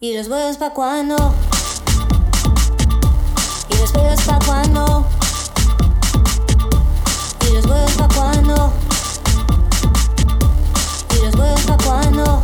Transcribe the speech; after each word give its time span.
¿Y 0.00 0.16
los 0.16 0.28
huevos 0.28 0.56
pa' 0.58 0.70
cuándo? 0.70 1.16
¿Y 3.68 3.78
los 3.78 3.92
huevos 3.92 4.20
pa' 4.22 4.38
cuándo? 4.46 5.04
¿Y 7.40 7.54
los 7.54 7.66
huevos 7.66 7.92
pa' 7.94 8.08
cuándo? 8.14 8.72
¿Y 11.10 11.24
los 11.24 11.34
huevos 11.34 11.60
pa' 11.62 11.76
cuándo? 11.84 12.42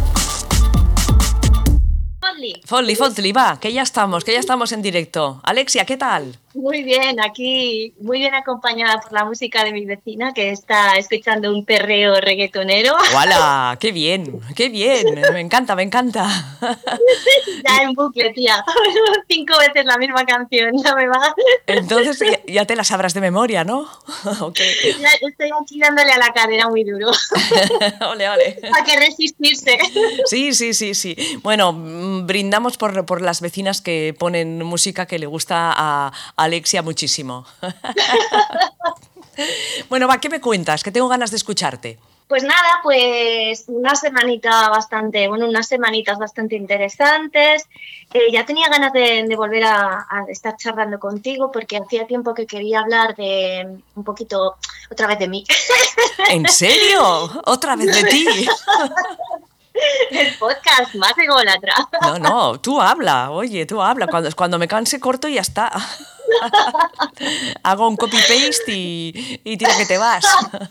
Folly, 2.64 2.96
Folly, 2.96 3.30
va, 3.30 3.60
que 3.60 3.72
ya 3.72 3.82
estamos, 3.82 4.24
que 4.24 4.32
ya 4.32 4.40
estamos 4.40 4.72
en 4.72 4.82
directo. 4.82 5.40
Alexia, 5.44 5.84
¿qué 5.86 5.96
tal? 5.96 6.36
Muy 6.54 6.84
bien, 6.84 7.20
aquí 7.20 7.94
muy 7.98 8.20
bien 8.20 8.32
acompañada 8.32 9.00
por 9.00 9.12
la 9.12 9.24
música 9.24 9.64
de 9.64 9.72
mi 9.72 9.84
vecina 9.86 10.32
que 10.32 10.50
está 10.50 10.96
escuchando 10.96 11.52
un 11.52 11.64
perreo 11.64 12.14
reggaetonero. 12.20 12.94
¡Hola! 13.16 13.76
¡Qué 13.80 13.90
bien! 13.90 14.40
¡Qué 14.54 14.68
bien! 14.68 15.20
Me 15.32 15.40
encanta, 15.40 15.74
me 15.74 15.82
encanta. 15.82 16.28
ya 16.60 17.82
en 17.82 17.92
bucle, 17.94 18.30
tía. 18.30 18.64
Cinco 19.28 19.54
veces 19.58 19.84
la 19.84 19.98
misma 19.98 20.24
canción, 20.24 20.70
ya 20.80 20.94
me 20.94 21.08
va. 21.08 21.34
Entonces 21.66 22.20
ya, 22.20 22.40
ya 22.46 22.64
te 22.66 22.76
la 22.76 22.84
sabrás 22.84 23.14
de 23.14 23.20
memoria, 23.20 23.64
¿no? 23.64 23.88
Ok. 24.40 24.60
Ya 25.00 25.08
estoy 25.28 25.50
aquí 25.60 25.80
dándole 25.80 26.12
a 26.12 26.18
la 26.18 26.32
cadera 26.32 26.68
muy 26.68 26.84
duro. 26.84 27.10
Ole, 28.12 28.28
ole. 28.28 28.60
Hay 28.72 28.84
que 28.84 28.96
resistirse. 28.96 29.76
Sí, 30.26 30.54
sí, 30.54 30.72
sí, 30.72 30.94
sí. 30.94 31.16
Bueno, 31.42 31.72
mm, 31.72 32.26
brindamos 32.28 32.76
por, 32.76 33.04
por 33.06 33.22
las 33.22 33.40
vecinas 33.40 33.80
que 33.80 34.14
ponen 34.16 34.62
música 34.62 35.06
que 35.06 35.18
le 35.18 35.26
gusta 35.26 35.74
a 35.76 36.12
Alexia 36.44 36.82
muchísimo. 36.82 37.46
Bueno, 39.88 40.06
va, 40.06 40.18
¿qué 40.18 40.28
me 40.28 40.40
cuentas? 40.40 40.82
Que 40.82 40.92
tengo 40.92 41.08
ganas 41.08 41.30
de 41.30 41.36
escucharte. 41.36 41.98
Pues 42.28 42.42
nada, 42.42 42.80
pues 42.82 43.64
una 43.66 43.94
semanita 43.94 44.70
bastante, 44.70 45.28
bueno, 45.28 45.46
unas 45.46 45.66
semanitas 45.66 46.18
bastante 46.18 46.56
interesantes. 46.56 47.68
Eh, 48.12 48.32
ya 48.32 48.46
tenía 48.46 48.68
ganas 48.68 48.92
de, 48.92 49.24
de 49.24 49.36
volver 49.36 49.64
a, 49.64 50.06
a 50.08 50.24
estar 50.28 50.56
charlando 50.56 50.98
contigo 50.98 51.52
porque 51.52 51.76
hacía 51.76 52.06
tiempo 52.06 52.32
que 52.32 52.46
quería 52.46 52.80
hablar 52.80 53.14
de 53.16 53.78
un 53.94 54.04
poquito, 54.04 54.56
otra 54.90 55.06
vez 55.06 55.18
de 55.18 55.28
mí. 55.28 55.44
¿En 56.30 56.48
serio? 56.48 57.30
¿Otra 57.44 57.76
vez 57.76 57.94
de 57.94 58.04
ti? 58.04 58.26
El 60.10 60.34
podcast 60.38 60.94
más 60.94 61.18
ególatra. 61.18 61.74
No, 62.00 62.18
no, 62.18 62.60
tú 62.60 62.80
habla, 62.80 63.32
oye, 63.32 63.66
tú 63.66 63.82
habla. 63.82 64.06
Cuando, 64.06 64.30
cuando 64.34 64.58
me 64.58 64.68
canse 64.68 65.00
corto 65.00 65.26
y 65.28 65.34
ya 65.34 65.40
está. 65.40 65.72
Hago 67.62 67.88
un 67.88 67.96
copy-paste 67.96 68.72
y, 68.72 69.40
y 69.44 69.56
tira 69.56 69.76
que 69.76 69.86
te 69.86 69.98
vas. 69.98 70.24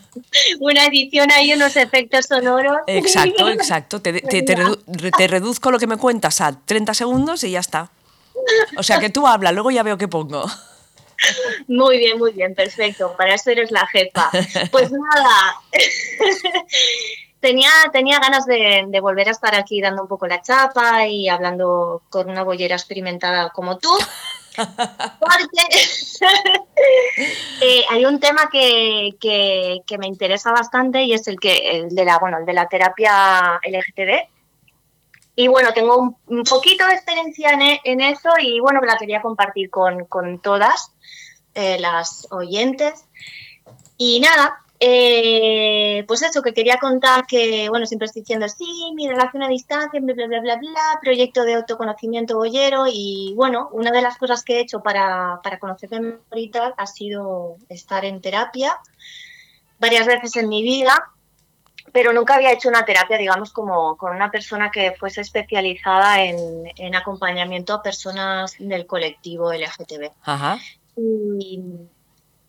Una 0.60 0.86
edición 0.86 1.30
ahí, 1.32 1.52
unos 1.52 1.76
efectos 1.76 2.26
sonoros. 2.26 2.78
Exacto, 2.86 3.48
exacto. 3.50 4.00
Te, 4.02 4.12
te- 4.20 4.42
te 4.42 4.56
redu- 4.56 5.12
te 5.16 5.28
reduzco 5.28 5.70
lo 5.70 5.78
que 5.78 5.86
me 5.86 5.96
cuentas 5.96 6.40
a 6.40 6.52
30 6.52 6.94
segundos 6.94 7.44
y 7.44 7.52
ya 7.52 7.60
está. 7.60 7.90
O 8.76 8.82
sea 8.82 8.98
que 8.98 9.10
tú 9.10 9.26
habla, 9.26 9.52
luego 9.52 9.70
ya 9.70 9.82
veo 9.82 9.96
qué 9.96 10.08
pongo. 10.08 10.44
Muy 11.68 11.98
bien, 11.98 12.18
muy 12.18 12.32
bien, 12.32 12.54
perfecto. 12.54 13.14
Para 13.16 13.34
eso 13.34 13.50
eres 13.50 13.70
la 13.70 13.86
jefa. 13.86 14.30
Pues 14.70 14.90
nada, 14.90 15.54
tenía, 17.40 17.70
tenía 17.92 18.18
ganas 18.18 18.44
de, 18.46 18.84
de 18.88 19.00
volver 19.00 19.28
a 19.28 19.30
estar 19.30 19.54
aquí 19.54 19.80
dando 19.80 20.02
un 20.02 20.08
poco 20.08 20.26
la 20.26 20.42
chapa 20.42 21.06
y 21.06 21.28
hablando 21.28 22.02
con 22.10 22.28
una 22.28 22.42
bollera 22.42 22.74
experimentada 22.74 23.50
como 23.50 23.78
tú. 23.78 23.90
Eh, 27.60 27.84
hay 27.90 28.04
un 28.04 28.18
tema 28.20 28.48
que, 28.50 29.16
que- 29.20 29.98
me 29.98 30.06
interesa 30.06 30.52
bastante 30.52 31.02
y 31.02 31.12
es 31.12 31.26
el 31.28 31.38
que 31.38 31.78
el 31.78 31.88
de 31.94 32.04
la 32.04 32.18
bueno 32.18 32.38
el 32.38 32.44
de 32.46 32.52
la 32.52 32.68
terapia 32.68 33.60
LGTB. 33.62 34.28
Y 35.36 35.48
bueno, 35.48 35.72
tengo 35.72 36.16
un, 36.26 36.44
poquito 36.44 36.86
de 36.86 36.94
experiencia 36.94 37.50
en, 37.50 37.62
e- 37.62 37.80
en 37.84 38.00
eso 38.00 38.30
y 38.40 38.60
bueno, 38.60 38.80
la 38.82 38.96
quería 38.96 39.22
compartir 39.22 39.70
con, 39.70 40.04
con 40.06 40.40
todas 40.40 40.92
eh, 41.54 41.78
las 41.80 42.26
oyentes. 42.30 43.04
Y 43.96 44.20
nada, 44.20 44.63
eh, 44.86 46.04
pues 46.06 46.22
eso, 46.22 46.42
que 46.42 46.52
quería 46.52 46.78
contar 46.78 47.26
que, 47.26 47.68
bueno, 47.70 47.86
siempre 47.86 48.06
estoy 48.06 48.20
diciendo, 48.20 48.46
sí, 48.48 48.92
mi 48.94 49.08
relación 49.08 49.42
a 49.42 49.48
distancia, 49.48 49.98
bla, 50.00 50.12
bla, 50.14 50.26
bla, 50.26 50.40
bla, 50.40 50.56
bla, 50.56 50.98
proyecto 51.00 51.44
de 51.44 51.54
autoconocimiento 51.54 52.36
bollero 52.36 52.84
y 52.86 53.32
bueno, 53.34 53.70
una 53.72 53.90
de 53.90 54.02
las 54.02 54.18
cosas 54.18 54.44
que 54.44 54.56
he 54.56 54.60
hecho 54.60 54.82
para, 54.82 55.40
para 55.42 55.58
conocerme 55.58 56.18
ahorita 56.30 56.74
ha 56.76 56.86
sido 56.86 57.56
estar 57.70 58.04
en 58.04 58.20
terapia 58.20 58.78
varias 59.78 60.06
veces 60.06 60.36
en 60.36 60.48
mi 60.48 60.62
vida, 60.62 61.10
pero 61.92 62.12
nunca 62.12 62.34
había 62.34 62.52
hecho 62.52 62.68
una 62.68 62.84
terapia, 62.84 63.16
digamos, 63.16 63.52
como 63.52 63.96
con 63.96 64.14
una 64.14 64.30
persona 64.30 64.70
que 64.70 64.92
fuese 64.98 65.22
especializada 65.22 66.22
en, 66.24 66.70
en 66.76 66.94
acompañamiento 66.94 67.72
a 67.72 67.82
personas 67.82 68.56
del 68.58 68.86
colectivo 68.86 69.52
LGTB. 69.52 70.10
Ajá. 70.24 70.58
Y, 70.96 71.62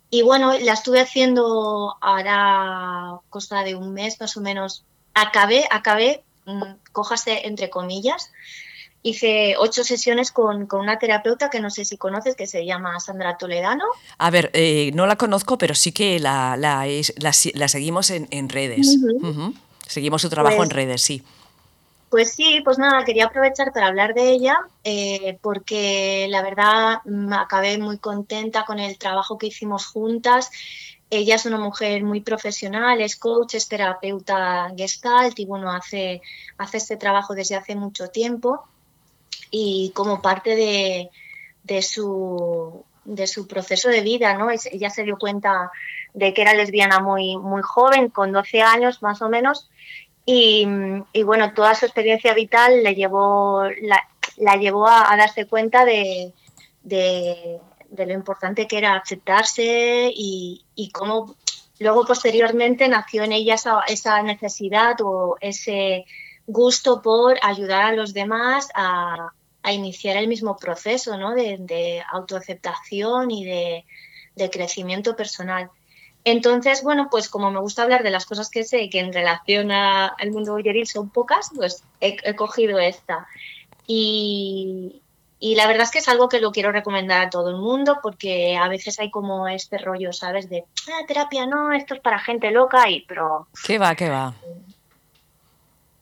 y 0.09 0.21
bueno, 0.21 0.53
la 0.59 0.73
estuve 0.73 0.99
haciendo 1.01 1.95
ahora 2.01 3.19
cosa 3.29 3.63
de 3.63 3.75
un 3.75 3.93
mes 3.93 4.19
más 4.19 4.37
o 4.37 4.41
menos. 4.41 4.83
Acabé, 5.13 5.65
acabé, 5.71 6.23
mm, 6.45 6.63
cójase 6.91 7.47
entre 7.47 7.69
comillas. 7.69 8.31
Hice 9.01 9.55
ocho 9.59 9.83
sesiones 9.83 10.31
con, 10.31 10.65
con 10.65 10.79
una 10.79 10.97
terapeuta 10.97 11.49
que 11.51 11.59
no 11.59 11.69
sé 11.69 11.85
si 11.85 11.95
conoces, 11.95 12.35
que 12.35 12.47
se 12.47 12.65
llama 12.65 12.99
Sandra 12.99 13.37
Toledano. 13.37 13.85
A 14.17 14.31
ver, 14.31 14.49
eh, 14.53 14.89
no 14.95 15.05
la 15.05 15.15
conozco, 15.15 15.57
pero 15.59 15.75
sí 15.75 15.91
que 15.91 16.19
la, 16.19 16.57
la, 16.57 16.87
la 17.17 17.67
seguimos 17.67 18.09
en, 18.09 18.27
en 18.31 18.49
redes. 18.49 18.97
Seguimos 19.87 20.23
su 20.23 20.29
trabajo 20.29 20.57
Pues- 20.57 20.69
en 20.69 20.75
redes, 20.75 21.01
sí. 21.03 21.23
Pues 22.15 22.31
sí, 22.31 22.61
pues 22.63 22.77
nada, 22.77 23.03
quería 23.03 23.25
aprovechar 23.25 23.73
para 23.73 23.87
hablar 23.87 24.13
de 24.13 24.29
ella 24.29 24.57
eh, 24.85 25.37
porque 25.41 26.27
la 26.29 26.41
verdad 26.41 27.01
mm, 27.03 27.33
acabé 27.33 27.77
muy 27.77 27.97
contenta 27.97 28.63
con 28.63 28.79
el 28.79 28.97
trabajo 28.97 29.37
que 29.37 29.47
hicimos 29.47 29.87
juntas. 29.87 30.49
Ella 31.09 31.35
es 31.35 31.45
una 31.45 31.57
mujer 31.57 32.05
muy 32.05 32.21
profesional, 32.21 33.01
es 33.01 33.17
coach, 33.17 33.55
es 33.55 33.67
terapeuta 33.67 34.71
gestalt 34.77 35.37
y 35.39 35.45
bueno, 35.45 35.69
hace, 35.69 36.21
hace 36.57 36.77
este 36.77 36.95
trabajo 36.95 37.35
desde 37.35 37.57
hace 37.57 37.75
mucho 37.75 38.07
tiempo 38.07 38.63
y 39.51 39.91
como 39.93 40.21
parte 40.21 40.55
de, 40.55 41.09
de 41.63 41.81
su, 41.81 42.85
de 43.03 43.27
su 43.27 43.45
proceso 43.45 43.89
de 43.89 43.99
vida, 43.99 44.37
¿no? 44.37 44.47
Ella 44.71 44.89
se 44.89 45.03
dio 45.03 45.17
cuenta 45.17 45.69
de 46.13 46.33
que 46.33 46.43
era 46.43 46.53
lesbiana 46.53 47.01
muy, 47.01 47.35
muy 47.35 47.61
joven, 47.61 48.09
con 48.09 48.31
12 48.31 48.61
años 48.61 49.03
más 49.03 49.21
o 49.21 49.27
menos, 49.27 49.69
y, 50.25 50.67
y, 51.13 51.23
bueno, 51.23 51.53
toda 51.53 51.75
su 51.75 51.85
experiencia 51.85 52.33
vital 52.33 52.83
le 52.83 52.95
llevó, 52.95 53.63
la, 54.37 54.55
llevó 54.55 54.87
a, 54.87 55.15
darse 55.15 55.45
cuenta 55.45 55.85
de, 55.85 56.33
lo 56.83 58.13
importante 58.13 58.67
que 58.67 58.77
era 58.77 58.95
aceptarse 58.95 60.11
y, 60.15 60.91
cómo 60.93 61.35
luego 61.79 62.05
posteriormente 62.05 62.87
nació 62.87 63.23
en 63.23 63.33
ella 63.33 63.55
esa, 63.87 64.21
necesidad 64.23 64.95
o 65.01 65.37
ese 65.41 66.05
gusto 66.47 67.01
por 67.01 67.37
ayudar 67.43 67.83
a 67.83 67.95
los 67.95 68.13
demás 68.13 68.69
a, 68.73 69.31
iniciar 69.71 70.17
el 70.17 70.27
mismo 70.27 70.57
proceso 70.57 71.17
¿no? 71.17 71.33
de, 71.33 72.03
autoaceptación 72.11 73.29
y 73.29 73.45
de 73.45 74.49
crecimiento 74.51 75.15
personal. 75.15 75.69
Entonces, 76.25 76.81
bueno, 76.81 77.07
pues 77.11 77.29
como 77.29 77.51
me 77.51 77.59
gusta 77.59 77.83
hablar 77.83 78.01
de 78.01 78.09
las 78.09 78.25
cosas 78.25 78.49
que 78.49 78.63
sé 78.63 78.89
que 78.89 78.99
en 78.99 79.13
relación 79.13 79.71
al 79.71 80.31
mundo 80.31 80.53
boyeril 80.53 80.87
son 80.87 81.09
pocas, 81.09 81.51
pues 81.55 81.83
he, 82.01 82.35
cogido 82.35 82.79
esta. 82.79 83.27
Y, 83.85 85.03
y 85.39 85.53
la 85.53 85.67
verdad 85.67 85.83
es 85.83 85.91
que 85.91 85.99
es 85.99 86.09
algo 86.09 86.27
que 86.27 86.41
lo 86.41 86.51
quiero 86.51 86.71
recomendar 86.71 87.27
a 87.27 87.29
todo 87.29 87.51
el 87.51 87.57
mundo 87.57 87.99
porque 88.01 88.57
a 88.57 88.67
veces 88.67 88.99
hay 88.99 89.11
como 89.11 89.47
este 89.47 89.77
rollo, 89.77 90.11
¿sabes? 90.13 90.49
De, 90.49 90.65
ah, 90.87 91.05
terapia 91.07 91.45
no, 91.45 91.71
esto 91.71 91.93
es 91.93 91.99
para 91.99 92.17
gente 92.17 92.49
loca, 92.49 92.89
y, 92.89 93.01
pero 93.01 93.47
¿Qué 93.63 93.77
va, 93.77 93.93
qué 93.93 94.09
va? 94.09 94.33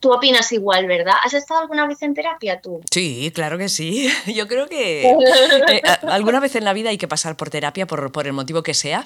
Tú 0.04 0.12
opinas 0.12 0.52
igual, 0.52 0.86
¿verdad? 0.86 1.14
¿Has 1.24 1.34
estado 1.34 1.62
alguna 1.62 1.88
vez 1.88 2.02
en 2.02 2.14
terapia 2.14 2.60
tú? 2.60 2.82
Sí, 2.92 3.32
claro 3.34 3.58
que 3.58 3.70
sí. 3.70 4.10
Yo 4.36 4.50
creo 4.50 4.68
que 4.68 5.10
eh, 5.10 5.82
alguna 6.10 6.42
vez 6.42 6.58
en 6.58 6.66
la 6.66 6.74
vida 6.74 6.90
hay 6.90 6.98
que 6.98 7.08
pasar 7.08 7.38
por 7.38 7.50
terapia 7.50 7.88
por, 7.88 8.12
por 8.12 8.28
el 8.28 8.34
motivo 8.34 8.64
que 8.64 8.74
sea 8.74 9.06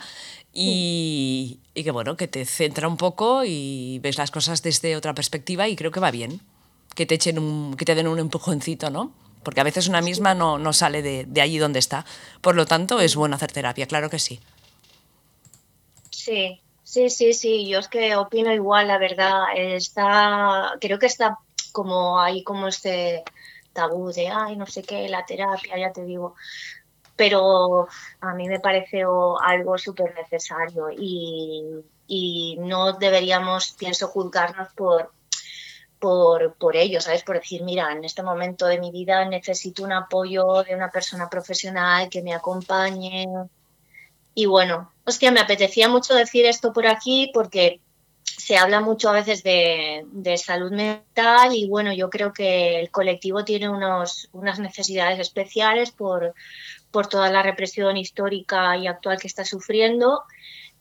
y, 0.52 1.60
y 1.76 1.84
que 1.84 1.92
bueno, 1.92 2.18
que 2.18 2.28
te 2.28 2.44
centra 2.46 2.88
un 2.88 2.98
poco 2.98 3.44
y 3.46 4.00
ves 4.02 4.18
las 4.18 4.32
cosas 4.32 4.64
desde 4.64 4.96
otra 4.96 5.14
perspectiva 5.14 5.68
y 5.68 5.76
creo 5.76 5.92
que 5.92 6.00
va 6.00 6.10
bien. 6.10 6.42
Que 6.96 7.06
te 7.06 7.14
echen 7.14 7.38
un, 7.38 7.78
que 7.78 7.86
te 7.86 7.94
den 7.94 8.08
un 8.08 8.18
empujoncito, 8.18 8.90
¿no? 8.90 9.14
Porque 9.44 9.62
a 9.62 9.64
veces 9.64 9.88
una 9.88 10.02
misma 10.02 10.34
no, 10.34 10.58
no 10.58 10.74
sale 10.74 11.04
de, 11.04 11.26
de 11.26 11.42
allí 11.42 11.60
donde 11.60 11.78
está. 11.78 12.06
Por 12.42 12.56
lo 12.56 12.66
tanto, 12.66 13.00
es 13.02 13.16
bueno 13.16 13.36
hacer 13.36 13.52
terapia, 13.52 13.86
claro 13.86 14.10
que 14.10 14.18
sí. 14.18 14.40
Sí, 16.10 16.60
sí, 16.88 17.10
sí, 17.10 17.34
sí, 17.34 17.68
yo 17.68 17.80
es 17.80 17.90
que 17.90 18.16
opino 18.16 18.54
igual, 18.54 18.88
la 18.88 18.98
verdad. 18.98 19.44
Está, 19.56 20.78
creo 20.80 20.98
que 21.00 21.08
está 21.08 21.38
como 21.74 22.20
ahí 22.20 22.44
como 22.44 22.68
este 22.68 23.24
tabú 23.74 24.12
de, 24.14 24.30
ay, 24.30 24.56
no 24.56 24.66
sé 24.66 24.84
qué, 24.84 25.10
la 25.10 25.26
terapia, 25.26 25.78
ya 25.78 25.92
te 25.92 26.06
digo. 26.06 26.36
Pero 27.18 27.88
a 28.22 28.34
mí 28.36 28.48
me 28.48 28.60
parece 28.62 29.04
algo 29.42 29.78
súper 29.78 30.16
necesario 30.16 30.90
y, 30.92 31.84
y 32.08 32.58
no 32.60 32.94
deberíamos, 32.94 33.74
pienso, 33.78 34.08
juzgarnos 34.08 34.70
por, 34.74 35.12
por, 36.00 36.56
por 36.56 36.78
ello, 36.78 37.02
¿sabes? 37.02 37.24
Por 37.24 37.36
decir, 37.38 37.64
mira, 37.64 37.92
en 37.92 38.06
este 38.06 38.24
momento 38.24 38.66
de 38.66 38.80
mi 38.80 38.92
vida 38.92 39.26
necesito 39.26 39.84
un 39.84 39.92
apoyo 39.92 40.64
de 40.64 40.76
una 40.76 40.90
persona 40.90 41.30
profesional 41.30 42.10
que 42.10 42.22
me 42.22 42.34
acompañe. 42.34 43.28
Y 44.36 44.46
bueno, 44.46 44.92
hostia, 45.08 45.32
me 45.32 45.40
apetecía 45.40 45.88
mucho 45.88 46.14
decir 46.14 46.46
esto 46.46 46.74
por 46.74 46.86
aquí 46.86 47.32
porque 47.34 47.80
se 48.24 48.58
habla 48.58 48.82
mucho 48.82 49.10
a 49.10 49.14
veces 49.14 49.42
de, 49.42 50.06
de, 50.12 50.38
salud 50.38 50.72
mental 50.72 51.56
y 51.56 51.68
bueno, 51.68 51.94
yo 51.94 52.10
creo 52.10 52.34
que 52.34 52.80
el 52.80 52.92
colectivo 52.92 53.46
tiene 53.46 53.70
unos, 53.70 54.28
unas 54.34 54.60
necesidades 54.60 55.20
especiales 55.20 55.92
por, 55.92 56.34
por 56.92 57.08
toda 57.08 57.32
la 57.32 57.42
represión 57.42 57.96
histórica 57.96 58.76
y 58.76 58.88
actual 58.88 59.18
que 59.18 59.28
está 59.28 59.46
sufriendo 59.46 60.24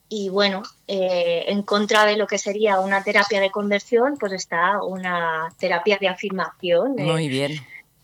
y 0.09 0.29
bueno, 0.29 0.65
eh, 0.89 1.45
en 1.47 1.63
contra 1.63 2.05
de 2.05 2.17
lo 2.17 2.27
que 2.27 2.39
sería 2.39 2.81
una 2.81 3.05
terapia 3.05 3.41
de 3.41 3.51
conversión, 3.51 4.17
pues 4.19 4.33
está 4.33 4.83
una 4.83 5.53
terapia 5.59 5.99
de 6.01 6.09
afirmación. 6.09 6.97
Muy 6.97 7.29
bien. 7.29 7.53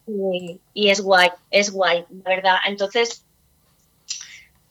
Y, 0.06 0.60
y, 0.74 0.90
es 0.90 1.00
guay, 1.00 1.30
es 1.50 1.70
guay, 1.70 2.04
la 2.24 2.30
verdad. 2.30 2.56
Entonces, 2.66 3.24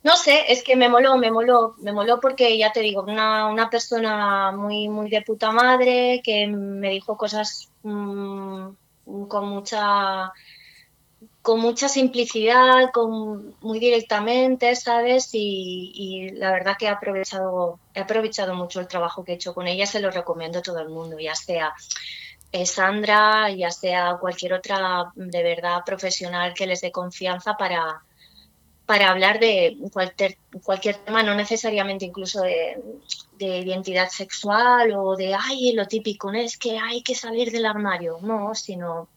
no 0.03 0.15
sé, 0.17 0.51
es 0.51 0.63
que 0.63 0.75
me 0.75 0.89
moló, 0.89 1.17
me 1.17 1.31
moló, 1.31 1.75
me 1.79 1.93
moló 1.93 2.19
porque 2.19 2.57
ya 2.57 2.71
te 2.71 2.79
digo, 2.81 3.03
una, 3.03 3.47
una 3.47 3.69
persona 3.69 4.51
muy, 4.51 4.89
muy 4.89 5.09
de 5.09 5.21
puta 5.21 5.51
madre 5.51 6.21
que 6.23 6.47
me 6.47 6.89
dijo 6.89 7.17
cosas 7.17 7.69
mmm, 7.83 8.69
con 9.27 9.47
mucha 9.47 10.31
con 11.41 11.59
mucha 11.59 11.89
simplicidad, 11.89 12.91
con, 12.93 13.55
muy 13.61 13.79
directamente, 13.79 14.75
¿sabes? 14.75 15.29
Y, 15.33 15.91
y, 15.95 16.29
la 16.29 16.51
verdad 16.51 16.75
que 16.77 16.85
he 16.85 16.89
aprovechado, 16.89 17.79
he 17.95 17.99
aprovechado 18.01 18.53
mucho 18.53 18.79
el 18.79 18.87
trabajo 18.87 19.23
que 19.23 19.31
he 19.33 19.35
hecho 19.35 19.53
con 19.55 19.67
ella, 19.67 19.87
se 19.87 19.99
lo 19.99 20.11
recomiendo 20.11 20.59
a 20.59 20.61
todo 20.61 20.79
el 20.79 20.89
mundo, 20.89 21.17
ya 21.19 21.33
sea 21.33 21.73
eh, 22.51 22.65
Sandra, 22.65 23.49
ya 23.49 23.71
sea 23.71 24.17
cualquier 24.19 24.53
otra 24.53 25.11
de 25.15 25.43
verdad 25.43 25.83
profesional 25.85 26.53
que 26.53 26.67
les 26.67 26.81
dé 26.81 26.91
confianza 26.91 27.55
para, 27.55 28.03
para 28.91 29.09
hablar 29.09 29.39
de 29.39 29.77
cualquier, 29.93 30.35
cualquier 30.63 30.97
tema, 30.97 31.23
no 31.23 31.33
necesariamente 31.33 32.03
incluso 32.03 32.41
de, 32.41 32.77
de, 33.39 33.59
identidad 33.59 34.09
sexual 34.09 34.91
o 34.97 35.15
de, 35.15 35.33
ay, 35.33 35.71
lo 35.71 35.87
típico, 35.87 36.29
¿no? 36.29 36.37
es 36.37 36.57
que 36.57 36.77
hay 36.77 37.01
que 37.01 37.15
salir 37.15 37.53
del 37.53 37.65
armario, 37.65 38.17
no, 38.21 38.53
sino 38.53 39.07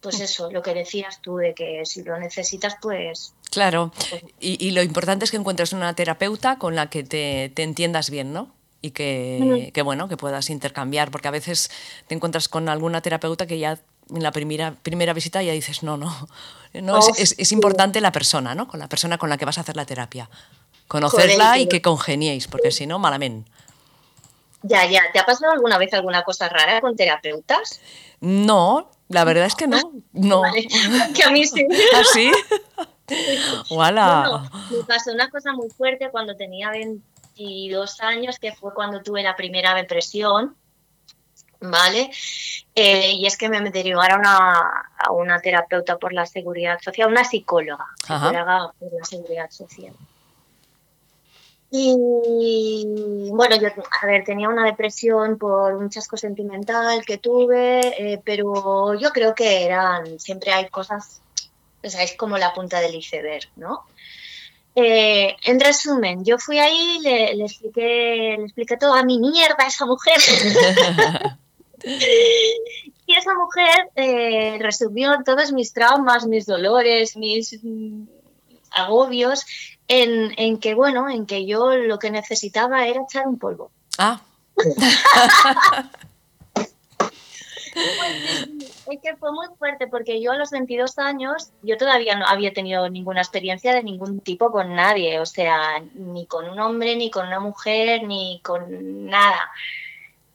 pues 0.00 0.18
eso, 0.18 0.50
lo 0.50 0.60
que 0.60 0.74
decías 0.74 1.20
tú, 1.22 1.36
de 1.36 1.54
que 1.54 1.82
si 1.84 2.02
lo 2.02 2.18
necesitas, 2.18 2.74
pues... 2.82 3.32
Claro, 3.52 3.92
y, 4.40 4.56
y 4.58 4.72
lo 4.72 4.82
importante 4.82 5.24
es 5.24 5.30
que 5.30 5.36
encuentres 5.36 5.72
una 5.72 5.94
terapeuta 5.94 6.58
con 6.58 6.74
la 6.74 6.90
que 6.90 7.04
te, 7.04 7.52
te 7.54 7.62
entiendas 7.62 8.10
bien, 8.10 8.32
¿no? 8.32 8.52
Y 8.80 8.90
que, 8.90 9.70
que, 9.72 9.82
bueno, 9.82 10.08
que 10.08 10.16
puedas 10.16 10.50
intercambiar, 10.50 11.12
porque 11.12 11.28
a 11.28 11.30
veces 11.30 11.70
te 12.08 12.16
encuentras 12.16 12.48
con 12.48 12.68
alguna 12.68 13.02
terapeuta 13.02 13.46
que 13.46 13.60
ya 13.60 13.78
en 14.14 14.22
la 14.22 14.32
primera, 14.32 14.74
primera 14.82 15.12
visita 15.12 15.42
ya 15.42 15.52
dices, 15.52 15.82
no, 15.82 15.96
no, 15.96 16.28
no 16.74 16.98
oh, 16.98 16.98
es, 16.98 17.18
es, 17.18 17.34
es, 17.38 17.52
importante 17.52 18.00
la 18.00 18.12
persona, 18.12 18.54
¿no? 18.54 18.68
Con 18.68 18.80
la 18.80 18.88
persona 18.88 19.18
con 19.18 19.28
la 19.28 19.38
que 19.38 19.44
vas 19.44 19.58
a 19.58 19.62
hacer 19.62 19.76
la 19.76 19.84
terapia. 19.84 20.28
Conocerla 20.88 21.58
y 21.58 21.68
que 21.68 21.80
congeniéis, 21.80 22.48
porque 22.48 22.70
si 22.70 22.86
no, 22.86 22.98
malamente. 22.98 23.50
Ya, 24.62 24.86
ya. 24.86 25.02
¿Te 25.12 25.18
ha 25.18 25.26
pasado 25.26 25.52
alguna 25.52 25.78
vez 25.78 25.92
alguna 25.94 26.22
cosa 26.22 26.48
rara 26.48 26.80
con 26.80 26.96
terapeutas? 26.96 27.80
No, 28.20 28.90
la 29.08 29.24
verdad 29.24 29.46
es 29.46 29.54
que 29.54 29.66
no. 29.66 29.78
No. 30.12 30.40
Vale. 30.40 30.66
Que 31.14 31.24
a 31.24 31.30
mí 31.30 31.46
sí. 31.46 31.66
¿Ah, 31.94 32.02
sí? 32.12 32.30
Bueno, 33.70 34.50
me 34.70 34.84
pasó 34.84 35.12
una 35.12 35.28
cosa 35.28 35.52
muy 35.52 35.68
fuerte 35.70 36.10
cuando 36.10 36.36
tenía 36.36 36.70
22 36.70 38.00
años, 38.00 38.38
que 38.38 38.52
fue 38.52 38.72
cuando 38.72 39.02
tuve 39.02 39.22
la 39.22 39.36
primera 39.36 39.74
depresión. 39.74 40.56
¿Vale? 41.62 42.10
Eh, 42.74 43.12
y 43.12 43.26
es 43.26 43.36
que 43.36 43.48
me 43.48 43.60
derivaron 43.70 44.22
a, 44.26 44.88
a, 44.98 45.12
una 45.12 45.40
terapeuta 45.40 45.96
por 45.98 46.12
la 46.12 46.26
seguridad 46.26 46.80
social, 46.80 47.10
una 47.10 47.24
psicóloga, 47.24 47.86
psicóloga 47.98 48.72
por 48.78 48.92
la 48.92 49.04
seguridad 49.04 49.50
social. 49.50 49.94
Y 51.74 52.84
bueno, 53.30 53.56
yo, 53.56 53.68
a 54.02 54.06
ver, 54.06 54.24
tenía 54.24 54.50
una 54.50 54.66
depresión 54.66 55.38
por 55.38 55.74
un 55.74 55.88
chasco 55.88 56.18
sentimental 56.18 57.02
que 57.06 57.16
tuve, 57.16 57.80
eh, 58.12 58.20
pero 58.22 58.92
yo 58.94 59.10
creo 59.10 59.34
que 59.34 59.64
eran, 59.64 60.20
siempre 60.20 60.52
hay 60.52 60.68
cosas, 60.68 61.22
o 61.82 61.88
sea, 61.88 62.02
es 62.02 62.14
como 62.14 62.36
la 62.36 62.52
punta 62.52 62.78
del 62.80 62.94
iceberg, 62.94 63.48
¿no? 63.56 63.86
Eh, 64.74 65.34
en 65.44 65.60
resumen, 65.60 66.24
yo 66.26 66.38
fui 66.38 66.58
ahí, 66.58 66.98
le, 67.00 67.34
le, 67.36 67.44
expliqué, 67.44 68.36
le 68.36 68.44
expliqué 68.44 68.76
toda 68.76 69.02
mi 69.02 69.18
mierda 69.18 69.64
a 69.64 69.68
esa 69.68 69.86
mujer. 69.86 70.18
y 73.06 73.14
esa 73.14 73.34
mujer 73.34 73.90
eh, 73.96 74.58
resumió 74.60 75.22
todos 75.24 75.52
mis 75.52 75.72
traumas, 75.72 76.26
mis 76.26 76.46
dolores, 76.46 77.16
mis 77.16 77.58
agobios 78.70 79.44
en, 79.88 80.32
en, 80.38 80.58
que, 80.58 80.74
bueno, 80.74 81.08
en 81.08 81.26
que 81.26 81.46
yo 81.46 81.76
lo 81.76 81.98
que 81.98 82.10
necesitaba 82.10 82.86
era 82.86 83.02
echar 83.02 83.26
un 83.26 83.38
polvo. 83.38 83.70
Ah. 83.98 84.20
pues, 84.54 84.76
es 88.90 89.00
que 89.02 89.16
fue 89.16 89.32
muy 89.32 89.46
fuerte 89.58 89.86
porque 89.86 90.20
yo 90.20 90.32
a 90.32 90.36
los 90.36 90.50
22 90.50 90.98
años, 90.98 91.50
yo 91.62 91.76
todavía 91.76 92.16
no 92.16 92.26
había 92.26 92.52
tenido 92.52 92.88
ninguna 92.88 93.20
experiencia 93.20 93.74
de 93.74 93.82
ningún 93.82 94.20
tipo 94.20 94.50
con 94.50 94.74
nadie, 94.74 95.20
o 95.20 95.26
sea, 95.26 95.82
ni 95.94 96.26
con 96.26 96.48
un 96.48 96.58
hombre, 96.60 96.96
ni 96.96 97.10
con 97.10 97.26
una 97.26 97.40
mujer, 97.40 98.04
ni 98.04 98.40
con 98.42 99.06
nada. 99.06 99.50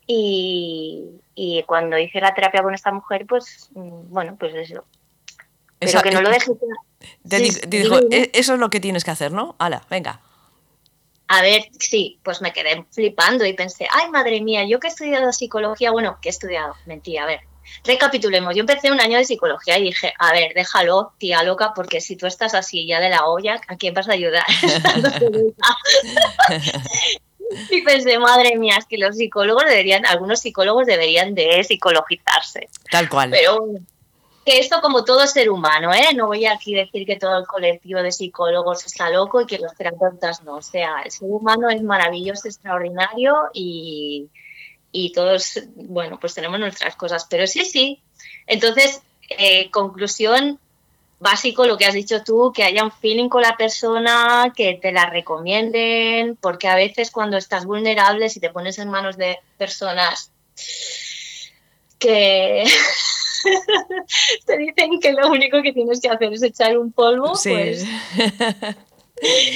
Y, 0.07 1.03
y 1.35 1.63
cuando 1.63 1.97
hice 1.97 2.21
la 2.21 2.33
terapia 2.33 2.63
con 2.63 2.73
esta 2.73 2.91
mujer, 2.91 3.25
pues, 3.27 3.69
bueno, 3.73 4.37
pues 4.39 4.55
eso. 4.55 4.85
Pero 5.79 5.89
Esa, 5.89 6.01
que 6.01 6.11
no 6.11 6.21
lo 6.21 6.29
deje 6.29 6.51
te, 7.27 7.37
sí, 7.37 7.59
dijo, 7.67 7.99
e-, 8.11 8.31
eso 8.33 8.53
es 8.53 8.59
lo 8.59 8.69
que 8.69 8.79
tienes 8.79 9.03
que 9.03 9.11
hacer, 9.11 9.31
¿no? 9.31 9.55
Hala, 9.59 9.83
venga. 9.89 10.21
A 11.27 11.41
ver, 11.41 11.65
sí, 11.77 12.19
pues 12.23 12.41
me 12.41 12.53
quedé 12.53 12.85
flipando 12.91 13.45
y 13.45 13.53
pensé, 13.53 13.87
ay, 13.91 14.09
madre 14.09 14.41
mía, 14.41 14.65
yo 14.65 14.79
que 14.79 14.87
he 14.87 14.89
estudiado 14.89 15.31
psicología, 15.33 15.91
bueno, 15.91 16.19
que 16.21 16.29
he 16.29 16.31
estudiado, 16.31 16.73
mentira, 16.85 17.23
a 17.23 17.25
ver, 17.25 17.41
recapitulemos, 17.83 18.55
yo 18.55 18.61
empecé 18.61 18.91
un 18.91 19.01
año 19.01 19.17
de 19.17 19.25
psicología 19.25 19.77
y 19.77 19.83
dije, 19.83 20.13
a 20.17 20.31
ver, 20.31 20.53
déjalo, 20.53 21.11
tía 21.17 21.43
loca, 21.43 21.73
porque 21.75 21.99
si 21.99 22.15
tú 22.15 22.27
estás 22.27 22.53
así 22.53 22.87
ya 22.87 23.01
de 23.01 23.09
la 23.09 23.25
olla, 23.25 23.59
¿a 23.67 23.75
quién 23.75 23.93
vas 23.93 24.07
a 24.07 24.13
ayudar? 24.13 24.45
y 27.71 27.81
pensé, 27.81 28.17
madre 28.19 28.57
mía, 28.57 28.75
es 28.77 28.85
que 28.85 28.97
los 28.97 29.17
psicólogos 29.17 29.63
deberían, 29.65 30.05
algunos 30.05 30.39
psicólogos 30.39 30.85
deberían 30.85 31.35
de 31.35 31.63
psicologizarse. 31.63 32.69
Tal 32.91 33.09
cual. 33.09 33.31
Pero 33.31 33.67
que 34.47 34.59
esto 34.59 34.79
como 34.81 35.03
todo 35.03 35.27
ser 35.27 35.49
humano, 35.49 35.93
¿eh? 35.93 36.13
No 36.15 36.27
voy 36.27 36.45
aquí 36.45 36.73
a 36.77 36.85
decir 36.85 37.05
que 37.05 37.17
todo 37.17 37.37
el 37.37 37.45
colectivo 37.45 38.01
de 38.01 38.13
psicólogos 38.13 38.85
está 38.85 39.09
loco 39.09 39.41
y 39.41 39.45
que 39.45 39.59
los 39.59 39.75
terapeutas 39.75 40.41
no. 40.43 40.55
O 40.55 40.61
sea, 40.61 41.01
el 41.03 41.11
ser 41.11 41.27
humano 41.29 41.69
es 41.69 41.83
maravilloso, 41.83 42.47
extraordinario 42.47 43.49
y, 43.53 44.29
y 44.93 45.11
todos, 45.11 45.59
bueno, 45.75 46.17
pues 46.17 46.33
tenemos 46.33 46.61
nuestras 46.61 46.95
cosas. 46.95 47.27
Pero 47.29 47.45
sí, 47.45 47.65
sí. 47.65 48.01
Entonces, 48.45 49.01
eh, 49.29 49.69
conclusión, 49.69 50.59
básico 51.19 51.65
lo 51.65 51.77
que 51.77 51.85
has 51.85 51.93
dicho 51.93 52.23
tú, 52.23 52.51
que 52.53 52.63
haya 52.63 52.83
un 52.83 52.91
feeling 52.91 53.29
con 53.29 53.41
la 53.41 53.57
persona, 53.57 54.53
que 54.55 54.75
te 54.75 54.91
la 54.91 55.09
recomienden, 55.09 56.35
porque 56.35 56.67
a 56.67 56.75
veces 56.75 57.11
cuando 57.11 57.37
estás 57.37 57.65
vulnerable, 57.65 58.29
si 58.29 58.39
te 58.39 58.51
pones 58.51 58.77
en 58.79 58.89
manos 58.89 59.17
de 59.17 59.39
personas 59.57 60.31
que 61.97 62.63
te 64.45 64.57
dicen 64.57 64.99
que 64.99 65.13
lo 65.13 65.29
único 65.29 65.61
que 65.61 65.73
tienes 65.73 65.99
que 65.99 66.09
hacer 66.09 66.31
es 66.33 66.43
echar 66.43 66.77
un 66.77 66.91
polvo, 66.91 67.35
sí. 67.35 67.49
pues 67.49 67.85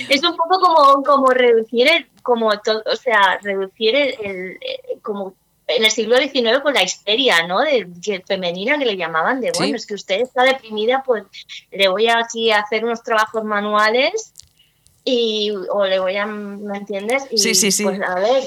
es 0.09 0.23
un 0.23 0.35
poco 0.35 0.59
como, 0.59 1.03
como 1.03 1.27
reducir 1.27 1.87
el, 1.87 2.07
como 2.23 2.59
todo, 2.59 2.81
o 2.91 2.95
sea, 2.95 3.39
reducir 3.43 3.95
el, 3.95 4.15
el, 4.21 4.59
como 5.01 5.35
en 5.75 5.83
el 5.83 5.91
siglo 5.91 6.17
XIX 6.17 6.59
con 6.61 6.73
la 6.73 6.83
histeria, 6.83 7.45
¿no? 7.47 7.59
De, 7.59 7.85
de 7.87 8.23
femenina 8.25 8.77
que 8.77 8.85
le 8.85 8.97
llamaban 8.97 9.41
de, 9.41 9.51
bueno, 9.51 9.71
sí. 9.71 9.75
es 9.75 9.85
que 9.85 9.93
usted 9.93 10.21
está 10.21 10.43
deprimida, 10.43 11.03
pues 11.05 11.23
le 11.71 11.87
voy 11.87 12.07
aquí 12.07 12.51
a 12.51 12.59
hacer 12.59 12.83
unos 12.83 13.03
trabajos 13.03 13.43
manuales 13.43 14.33
y 15.03 15.51
o 15.69 15.85
le 15.85 15.99
voy 15.99 16.17
a, 16.17 16.25
¿me 16.25 16.77
entiendes? 16.77 17.23
Y, 17.31 17.37
sí, 17.37 17.55
sí, 17.55 17.71
sí. 17.71 17.83
Pues 17.83 18.01
a 18.01 18.15
ver, 18.15 18.43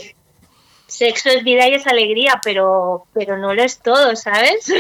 sexo 0.87 1.31
es 1.31 1.43
vida 1.45 1.69
y 1.69 1.75
es 1.75 1.87
alegría, 1.87 2.41
pero, 2.43 3.07
pero 3.13 3.37
no 3.37 3.55
lo 3.55 3.63
es 3.63 3.79
todo, 3.81 4.15
¿sabes? 4.17 4.67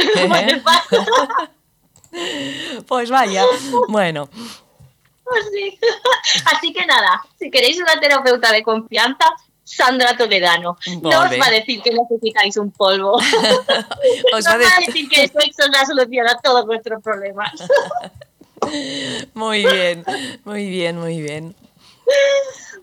pues 2.88 3.10
vaya, 3.10 3.44
bueno. 3.88 4.28
Pues 5.24 5.46
sí. 5.52 5.78
Así 6.54 6.72
que 6.72 6.86
nada, 6.86 7.22
si 7.38 7.50
queréis 7.50 7.80
una 7.80 7.98
terapeuta 7.98 8.52
de 8.52 8.62
confianza, 8.62 9.24
Sandra 9.64 10.16
Toledano. 10.16 10.76
No 11.02 11.08
os 11.08 11.30
va 11.40 11.46
a 11.46 11.50
decir 11.50 11.82
que 11.82 11.90
necesitáis 11.90 12.56
un 12.58 12.70
polvo. 12.70 13.12
os 14.34 14.46
va, 14.46 14.56
no 14.56 14.64
va 14.64 14.76
a 14.76 14.86
decir 14.86 15.08
que 15.08 15.22
el 15.24 15.30
sexo 15.30 15.64
es 15.64 15.70
la 15.72 15.86
solución 15.86 16.28
a 16.28 16.38
todos 16.38 16.66
vuestros 16.66 17.02
problemas. 17.02 17.52
muy 19.34 19.64
bien, 19.64 20.04
muy 20.44 20.68
bien, 20.68 20.98
muy 20.98 21.20
bien. 21.20 21.56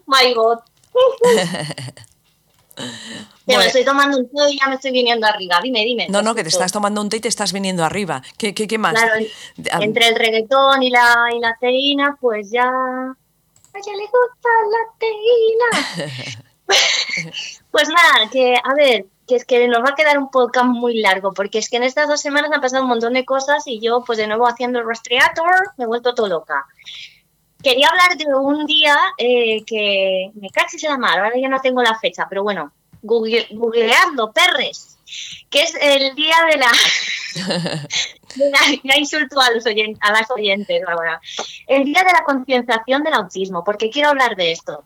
My 0.08 0.34
God. 0.34 0.60
Bueno. 3.46 3.62
me 3.62 3.68
estoy 3.68 3.84
tomando 3.84 4.18
un 4.18 4.30
té 4.30 4.52
y 4.52 4.60
ya 4.60 4.68
me 4.68 4.76
estoy 4.76 4.92
viniendo 4.92 5.28
arriba. 5.28 5.60
Dime, 5.62 5.84
dime. 5.84 6.08
No, 6.10 6.22
no, 6.22 6.34
que 6.34 6.42
te 6.42 6.50
estás 6.50 6.72
tomando 6.72 7.02
un 7.02 7.10
té 7.10 7.18
y 7.18 7.20
te 7.20 7.28
estás 7.28 7.52
viniendo 7.54 7.84
arriba. 7.84 8.24
¿Qué, 8.38 8.54
qué, 8.54 8.68
qué 8.68 8.78
más? 8.78 8.94
Claro, 8.94 9.14
entre 9.82 10.08
el 10.08 10.16
reggaetón 10.16 10.82
y 10.82 10.90
la, 10.90 11.28
y 11.36 11.40
la 11.40 11.56
teína, 11.60 12.18
pues 12.20 12.50
ya. 12.50 12.64
A 12.64 13.78
ella 13.78 13.94
le 13.94 14.04
gusta 14.04 14.50
la 14.72 14.98
teína. 15.00 16.44
Pues 17.72 17.88
nada, 17.90 18.30
que 18.32 18.56
a 18.56 18.74
ver, 18.76 19.06
que 19.28 19.36
es 19.36 19.46
que 19.46 19.68
nos 19.68 19.82
va 19.84 19.90
a 19.92 19.96
quedar 19.96 20.18
un 20.18 20.30
podcast 20.30 20.66
muy 20.68 21.00
largo, 21.00 21.34
porque 21.34 21.60
es 21.60 21.70
que 21.70 21.78
en 21.78 21.84
estas 21.84 22.08
dos 22.08 22.20
semanas 22.22 22.52
han 22.54 22.62
pasado 22.62 22.84
un 22.84 22.90
montón 22.90 23.14
de 23.14 23.26
cosas 23.26 23.64
y 23.66 23.80
yo, 23.80 24.04
pues 24.06 24.18
de 24.18 24.28
nuevo 24.28 24.48
haciendo 24.48 24.80
el 24.80 24.88
rastreator, 24.88 25.72
me 25.78 25.86
he 25.86 25.88
vuelto 25.88 26.14
todo 26.14 26.28
loca. 26.28 26.66
Quería 27.64 27.90
hablar 27.90 28.18
de 28.18 28.26
un 28.36 28.66
día 28.66 28.98
eh, 29.18 29.64
que 29.66 30.32
me 30.34 30.50
cachis 30.50 30.84
la 30.84 30.98
mar, 30.98 31.20
ahora 31.20 31.38
ya 31.40 31.48
no 31.48 31.62
tengo 31.62 31.82
la 31.84 31.98
fecha, 32.00 32.26
pero 32.28 32.44
bueno, 32.44 32.72
google, 33.04 33.48
googleando, 33.52 34.32
perres, 34.32 34.98
que 35.50 35.62
es 35.62 35.76
el 35.80 36.16
día 36.16 36.36
de 36.50 36.58
la. 36.58 36.72
de 38.36 38.50
la- 38.50 38.60
ya 38.84 38.98
insulto 38.98 39.40
a, 39.40 39.52
los 39.52 39.66
oyen- 39.66 39.98
a 40.02 40.12
las 40.12 40.30
oyentes 40.32 40.82
ahora. 40.88 41.22
El 41.68 41.84
día 41.86 42.04
de 42.04 42.12
la 42.14 42.24
concienciación 42.24 43.04
del 43.04 43.14
autismo, 43.14 43.64
porque 43.64 43.90
quiero 43.90 44.10
hablar 44.10 44.36
de 44.36 44.52
esto. 44.52 44.84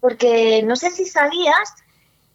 Porque 0.00 0.62
no 0.62 0.76
sé 0.76 0.90
si 0.90 1.04
sabías 1.06 1.74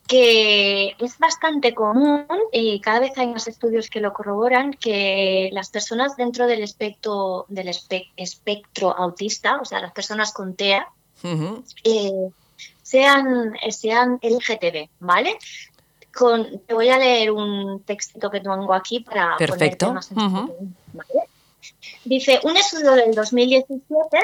que 0.07 0.95
es 0.99 1.17
bastante 1.17 1.73
común 1.73 2.25
y 2.51 2.81
cada 2.81 2.99
vez 2.99 3.17
hay 3.17 3.27
más 3.27 3.47
estudios 3.47 3.89
que 3.89 4.01
lo 4.01 4.11
corroboran 4.11 4.73
que 4.73 5.49
las 5.53 5.69
personas 5.69 6.17
dentro 6.17 6.45
del 6.45 6.61
espectro 6.61 7.45
del 7.47 7.69
espe- 7.69 8.09
espectro 8.17 8.91
autista, 8.91 9.61
o 9.61 9.65
sea, 9.65 9.79
las 9.79 9.93
personas 9.93 10.33
con 10.33 10.55
TEA, 10.55 10.87
eh, 11.85 12.29
sean, 12.81 13.53
sean 13.69 14.19
LGTB, 14.21 14.89
¿vale? 14.99 15.37
Con, 16.13 16.59
te 16.59 16.73
voy 16.73 16.89
a 16.89 16.97
leer 16.97 17.31
un 17.31 17.81
textito 17.83 18.29
que 18.29 18.41
tengo 18.41 18.73
aquí 18.73 18.99
para 18.99 19.37
Perfecto, 19.37 19.87
ponerte 19.87 19.93
más 19.93 20.11
en 20.11 20.17
ujú. 20.17 20.41
situación, 20.41 20.75
¿vale? 20.91 21.29
Dice, 22.03 22.39
un 22.43 22.57
estudio 22.57 22.91
del 22.91 23.15
2017 23.15 24.19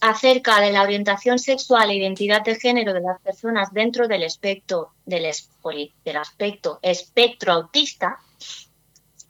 acerca 0.00 0.60
de 0.60 0.72
la 0.72 0.82
orientación 0.82 1.38
sexual 1.38 1.90
e 1.90 1.96
identidad 1.96 2.42
de 2.42 2.56
género 2.56 2.92
de 2.92 3.00
las 3.00 3.20
personas 3.20 3.72
dentro 3.72 4.08
del 4.08 4.22
espectro 4.22 4.92
del, 5.04 5.26
aspecto 5.26 6.78
espectro 6.82 7.52
autista 7.52 8.18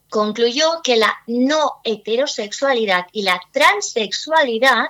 concluyó 0.09 0.81
que 0.83 0.97
la 0.97 1.15
no 1.27 1.81
heterosexualidad 1.85 3.07
y 3.13 3.23
la 3.23 3.41
transexualidad 3.53 4.87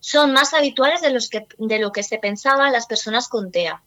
son 0.00 0.32
más 0.32 0.54
habituales 0.54 1.00
de, 1.00 1.10
los 1.10 1.28
que, 1.28 1.46
de 1.58 1.78
lo 1.78 1.92
que 1.92 2.02
se 2.02 2.18
pensaba 2.18 2.66
en 2.66 2.72
las 2.72 2.86
personas 2.86 3.28
con 3.28 3.50
TEA. 3.50 3.82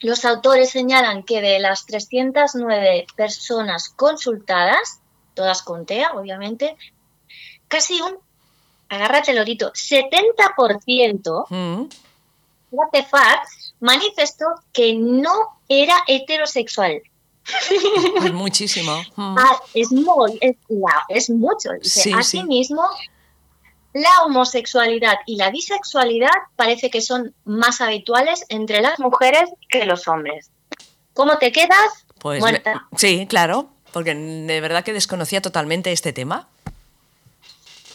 Los 0.00 0.24
autores 0.24 0.70
señalan 0.70 1.22
que 1.22 1.40
de 1.40 1.60
las 1.60 1.86
309 1.86 3.06
personas 3.16 3.90
consultadas, 3.90 5.00
todas 5.34 5.62
con 5.62 5.86
TEA, 5.86 6.12
obviamente, 6.14 6.76
casi 7.68 8.00
un, 8.00 8.18
agárrate 8.94 9.32
lorito, 9.34 9.72
70%, 9.74 11.46
Mm. 11.50 11.84
manifestó 13.80 14.46
que 14.72 14.94
no 14.94 15.32
era 15.68 15.96
heterosexual. 16.06 17.02
Pues 18.18 18.32
muchísimo. 18.32 18.92
Mm. 19.16 19.36
Ah, 19.38 19.60
es 19.74 19.90
muy, 19.92 20.38
es, 20.40 20.56
es 21.08 21.30
mucho. 21.30 21.70
Dice, 21.82 22.00
Sí, 22.02 22.10
sí. 22.10 22.12
Asimismo, 22.18 22.82
la 23.92 24.22
homosexualidad 24.24 25.16
y 25.26 25.36
la 25.36 25.50
bisexualidad 25.50 26.30
parece 26.56 26.88
que 26.90 27.00
son 27.02 27.34
más 27.44 27.80
habituales 27.80 28.44
entre 28.48 28.80
las 28.80 28.98
mujeres 29.00 29.50
que 29.68 29.84
los 29.84 30.08
hombres. 30.08 30.50
¿Cómo 31.14 31.36
te 31.38 31.52
quedas? 31.52 32.06
Pues 32.20 32.42
me- 32.42 32.50
Muerta. 32.52 32.86
sí, 32.96 33.26
claro, 33.28 33.68
porque 33.92 34.14
de 34.14 34.60
verdad 34.62 34.82
que 34.84 34.92
desconocía 34.94 35.42
totalmente 35.42 35.92
este 35.92 36.12
tema. 36.14 36.48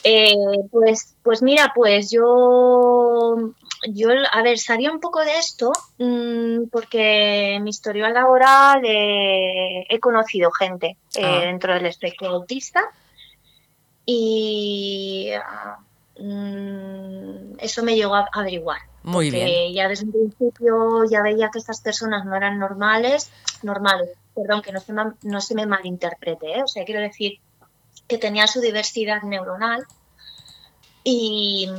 Eh, 0.09 0.35
pues, 0.71 1.15
pues 1.21 1.41
mira, 1.41 1.73
pues 1.75 2.09
yo, 2.11 3.35
yo, 3.89 4.09
a 4.31 4.41
ver, 4.41 4.57
sabía 4.57 4.89
un 4.91 5.01
poco 5.01 5.19
de 5.25 5.37
esto 5.37 5.71
mm, 5.97 6.69
porque 6.71 7.55
en 7.55 7.63
mi 7.63 7.71
historial 7.71 8.13
laboral 8.13 8.81
eh, 8.85 9.85
he 9.89 9.99
conocido 9.99 10.49
gente 10.51 10.97
eh, 11.15 11.21
Ah. 11.23 11.39
dentro 11.41 11.73
del 11.73 11.87
espectro 11.87 12.29
autista 12.29 12.81
y 14.05 15.29
ah, 15.35 15.77
mm, 16.19 17.57
eso 17.59 17.83
me 17.83 17.95
llegó 17.95 18.15
a 18.15 18.27
averiguar. 18.33 18.79
Muy 19.03 19.29
bien. 19.31 19.73
ya 19.73 19.87
desde 19.87 20.05
un 20.05 20.11
principio 20.11 21.03
ya 21.09 21.21
veía 21.21 21.49
que 21.51 21.59
estas 21.59 21.81
personas 21.81 22.25
no 22.25 22.35
eran 22.35 22.59
normales, 22.59 23.31
normales, 23.63 24.09
perdón, 24.35 24.61
que 24.61 24.71
no 24.73 24.79
se, 24.81 24.91
ma- 24.93 25.15
no 25.23 25.39
se 25.41 25.55
me 25.55 25.65
malinterprete, 25.65 26.61
o 26.63 26.67
sea, 26.67 26.83
quiero 26.83 26.99
decir 27.01 27.39
que 28.07 28.17
tenían 28.17 28.47
su 28.47 28.61
diversidad 28.61 29.21
neuronal 29.23 29.85
y, 31.03 31.69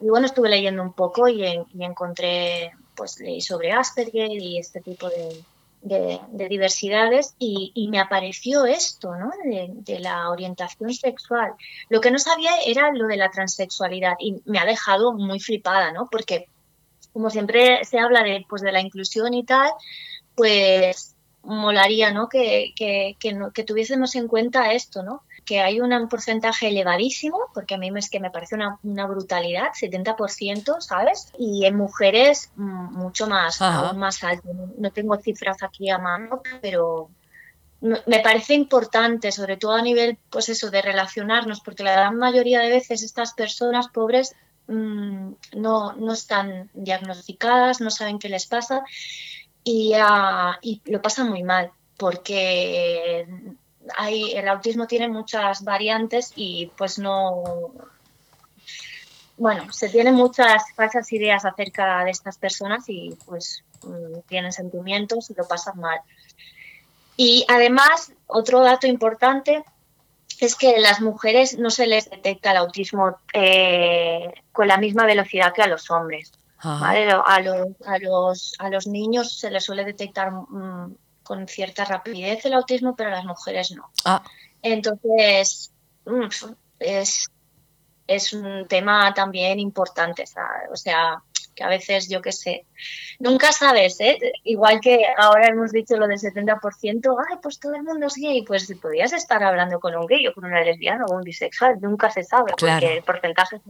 y 0.00 0.08
bueno, 0.08 0.26
estuve 0.26 0.48
leyendo 0.48 0.82
un 0.82 0.92
poco 0.92 1.28
y, 1.28 1.44
en- 1.44 1.66
y 1.74 1.84
encontré, 1.84 2.72
pues 2.94 3.18
leí 3.20 3.40
sobre 3.40 3.72
Asperger 3.72 4.30
y 4.32 4.58
este 4.58 4.80
tipo 4.80 5.08
de, 5.08 5.42
de- 5.82 6.20
de 6.30 6.48
diversidades 6.48 7.34
y, 7.38 7.88
me 7.90 8.00
apareció 8.00 8.64
esto, 8.64 9.14
¿no? 9.16 9.30
De, 9.44 9.68
de 9.70 9.98
la 10.00 10.30
orientación 10.30 10.92
sexual. 10.94 11.52
Lo 11.88 12.00
que 12.00 12.10
no 12.10 12.18
sabía 12.18 12.52
era 12.66 12.90
lo 12.92 13.06
de 13.06 13.16
la 13.16 13.30
transexualidad 13.30 14.14
y 14.18 14.36
me 14.44 14.58
ha 14.58 14.64
dejado 14.64 15.12
muy 15.12 15.40
flipada, 15.40 15.92
¿no? 15.92 16.08
Porque 16.10 16.48
como 17.12 17.28
siempre 17.28 17.84
se 17.84 17.98
habla 17.98 18.22
de, 18.22 18.46
pues, 18.48 18.62
de 18.62 18.72
la 18.72 18.80
inclusión 18.80 19.34
y 19.34 19.44
tal, 19.44 19.70
pues 20.34 21.14
molaría, 21.44 22.12
¿no? 22.12 22.28
Que, 22.28 22.72
que, 22.76 23.16
que, 23.18 23.32
no- 23.32 23.52
que 23.52 23.64
tuviésemos 23.64 24.14
en 24.14 24.28
cuenta 24.28 24.72
esto, 24.72 25.02
¿no? 25.02 25.22
Que 25.44 25.60
hay 25.60 25.80
un 25.80 26.08
porcentaje 26.08 26.68
elevadísimo, 26.68 27.38
porque 27.52 27.74
a 27.74 27.78
mí 27.78 27.90
es 27.96 28.08
que 28.10 28.20
me 28.20 28.30
parece 28.30 28.54
una, 28.54 28.78
una 28.84 29.06
brutalidad, 29.06 29.68
70%, 29.78 30.80
¿sabes? 30.80 31.32
Y 31.38 31.64
en 31.66 31.76
mujeres 31.76 32.50
mm, 32.56 32.94
mucho 32.96 33.26
más, 33.26 33.60
Ajá. 33.60 33.88
aún 33.88 33.98
más 33.98 34.22
alto. 34.22 34.48
No, 34.78 34.90
tengo 34.92 35.16
cifras 35.18 35.62
aquí 35.62 35.90
a 35.90 35.98
mano, 35.98 36.42
pero 36.60 37.08
me 37.80 37.98
me 38.06 38.20
parece 38.20 38.54
importante, 38.54 39.32
sobre 39.32 39.56
todo 39.56 39.72
a 39.72 39.82
nivel, 39.82 40.16
pues 40.30 40.48
eso, 40.48 40.70
de 40.70 40.82
relacionarnos, 40.82 41.60
porque 41.60 41.82
la 41.82 41.92
gran 41.92 42.16
mayoría 42.16 42.60
de 42.60 42.68
veces 42.70 43.02
estas 43.02 43.34
personas 43.34 43.88
pobres 43.88 44.36
mm, 44.68 45.32
no, 45.56 45.92
no 45.94 46.12
están 46.12 46.70
diagnosticadas, 46.74 47.80
no 47.80 47.90
saben 47.90 48.20
qué 48.20 48.28
les 48.28 48.46
pasa 48.46 48.84
y, 49.64 49.92
ah, 49.96 50.58
y 50.60 50.80
lo 50.86 51.00
pasan 51.00 51.30
muy 51.30 51.42
mal, 51.42 51.70
porque 51.96 53.26
hay, 53.96 54.32
el 54.32 54.48
autismo 54.48 54.86
tiene 54.86 55.08
muchas 55.08 55.64
variantes 55.64 56.32
y 56.36 56.70
pues 56.76 56.98
no... 56.98 57.72
Bueno, 59.36 59.72
se 59.72 59.88
tienen 59.88 60.14
muchas 60.14 60.62
falsas 60.76 61.10
ideas 61.12 61.44
acerca 61.44 62.04
de 62.04 62.10
estas 62.10 62.38
personas 62.38 62.84
y 62.88 63.16
pues 63.26 63.64
mm, 63.82 64.20
tienen 64.28 64.52
sentimientos 64.52 65.30
y 65.30 65.34
lo 65.34 65.48
pasan 65.48 65.80
mal. 65.80 66.00
Y 67.16 67.44
además, 67.48 68.12
otro 68.26 68.60
dato 68.60 68.86
importante 68.86 69.64
es 70.40 70.54
que 70.54 70.76
a 70.76 70.80
las 70.80 71.00
mujeres 71.00 71.58
no 71.58 71.70
se 71.70 71.86
les 71.86 72.10
detecta 72.10 72.50
el 72.50 72.58
autismo 72.58 73.16
eh, 73.32 74.32
con 74.52 74.68
la 74.68 74.76
misma 74.76 75.06
velocidad 75.06 75.52
que 75.52 75.62
a 75.62 75.68
los 75.68 75.90
hombres. 75.90 76.32
A, 76.64 77.40
los, 77.40 77.74
a, 77.84 77.98
los, 77.98 78.54
a 78.58 78.68
los 78.70 78.86
niños 78.86 79.38
se 79.38 79.50
les 79.50 79.64
suele 79.64 79.84
detectar 79.84 80.30
mm, 80.30 80.94
con 81.22 81.48
cierta 81.48 81.84
rapidez 81.84 82.44
el 82.44 82.54
autismo, 82.54 82.94
pero 82.96 83.10
a 83.10 83.14
las 83.14 83.24
mujeres 83.24 83.72
no. 83.72 83.90
Ah, 84.04 84.22
Entonces, 84.62 85.72
mm, 86.04 86.26
es, 86.78 87.28
es 88.06 88.32
un 88.32 88.66
tema 88.68 89.12
también 89.14 89.58
importante, 89.60 90.26
¿sabes? 90.26 90.68
o 90.72 90.76
sea, 90.76 91.22
que 91.54 91.64
a 91.64 91.68
veces 91.68 92.08
yo 92.08 92.22
qué 92.22 92.32
sé, 92.32 92.64
nunca 93.18 93.52
sabes, 93.52 94.00
¿eh? 94.00 94.18
igual 94.44 94.80
que 94.80 95.04
ahora 95.18 95.48
hemos 95.48 95.70
dicho 95.70 95.96
lo 95.96 96.08
del 96.08 96.18
70%, 96.18 97.16
ay, 97.28 97.36
pues 97.42 97.58
todo 97.60 97.74
el 97.74 97.82
mundo 97.82 98.06
es 98.06 98.14
gay, 98.14 98.42
pues 98.42 98.72
podrías 98.80 99.12
estar 99.12 99.42
hablando 99.42 99.78
con 99.78 99.94
un 99.94 100.06
gay 100.06 100.26
o 100.28 100.32
con 100.34 100.44
una 100.46 100.62
lesbiana 100.62 101.04
o 101.06 101.14
un 101.14 101.22
bisexual, 101.22 101.78
nunca 101.80 102.10
se 102.10 102.24
sabe, 102.24 102.52
Claro. 102.56 102.80
porque 102.80 102.96
el 102.96 103.02
porcentaje 103.02 103.56
es 103.56 103.62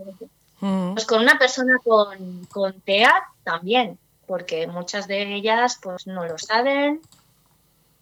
mm, 0.63 0.95
pues 0.95 1.05
con 1.05 1.21
una 1.21 1.39
persona 1.39 1.75
con, 1.85 2.47
con 2.47 2.81
TEA 2.81 3.13
también, 3.45 3.99
porque 4.27 4.67
muchas 4.67 5.07
de 5.07 5.35
ellas 5.35 5.79
pues 5.83 6.07
no 6.07 6.25
lo 6.25 6.39
saben 6.39 7.03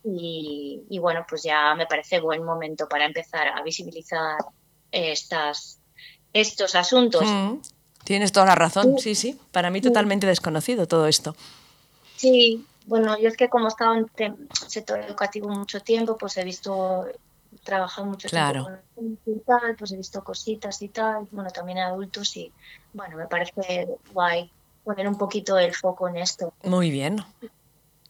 y, 0.05 0.83
y, 0.89 0.99
bueno, 0.99 1.27
pues 1.29 1.43
ya 1.43 1.75
me 1.75 1.87
parece 1.87 2.21
buen 2.21 2.43
momento 2.43 2.89
para 2.89 3.05
empezar 3.05 3.49
a 3.49 3.63
visibilizar 3.63 4.39
estas, 4.93 5.79
estos 6.33 6.75
asuntos. 6.75 7.23
mm. 7.27 7.61
Tienes 8.05 8.33
toda 8.33 8.47
la 8.47 8.55
razón, 8.55 8.99
sí, 8.99 9.15
sí. 9.15 9.39
Para 9.53 9.71
mí 9.71 9.81
totalmente 9.81 10.27
desconocido 10.27 10.89
todo 10.89 11.07
esto. 11.07 11.37
Sí, 12.17 12.65
bueno, 12.87 13.19
yo 13.19 13.29
es 13.29 13.37
que 13.37 13.49
como 13.49 13.67
he 13.67 13.69
estado 13.69 13.95
en 13.95 14.49
sector 14.67 14.99
educativo 15.01 15.49
mucho 15.49 15.81
tiempo, 15.81 16.17
pues 16.17 16.37
he 16.39 16.45
visto, 16.45 17.07
trabajado 17.65 18.07
mucho 18.07 18.29
Claro. 18.29 18.65
tiempo 18.95 19.19
con 19.25 19.35
y 19.35 19.39
tal, 19.41 19.77
pues 19.77 19.93
he 19.93 19.97
visto 19.97 20.23
cositas 20.25 20.81
y 20.83 20.89
tal, 20.89 21.27
bueno, 21.31 21.51
también 21.51 21.79
adultos 21.79 22.37
y 22.37 22.53
bueno, 22.93 23.17
me 23.17 23.27
parece 23.27 23.89
guay 24.13 24.51
poner 24.85 25.07
un 25.09 25.17
poquito 25.19 25.59
el 25.59 25.75
foco 25.75 26.09
en 26.09 26.17
esto. 26.17 26.53
Muy 26.65 26.91
bien. 26.91 27.23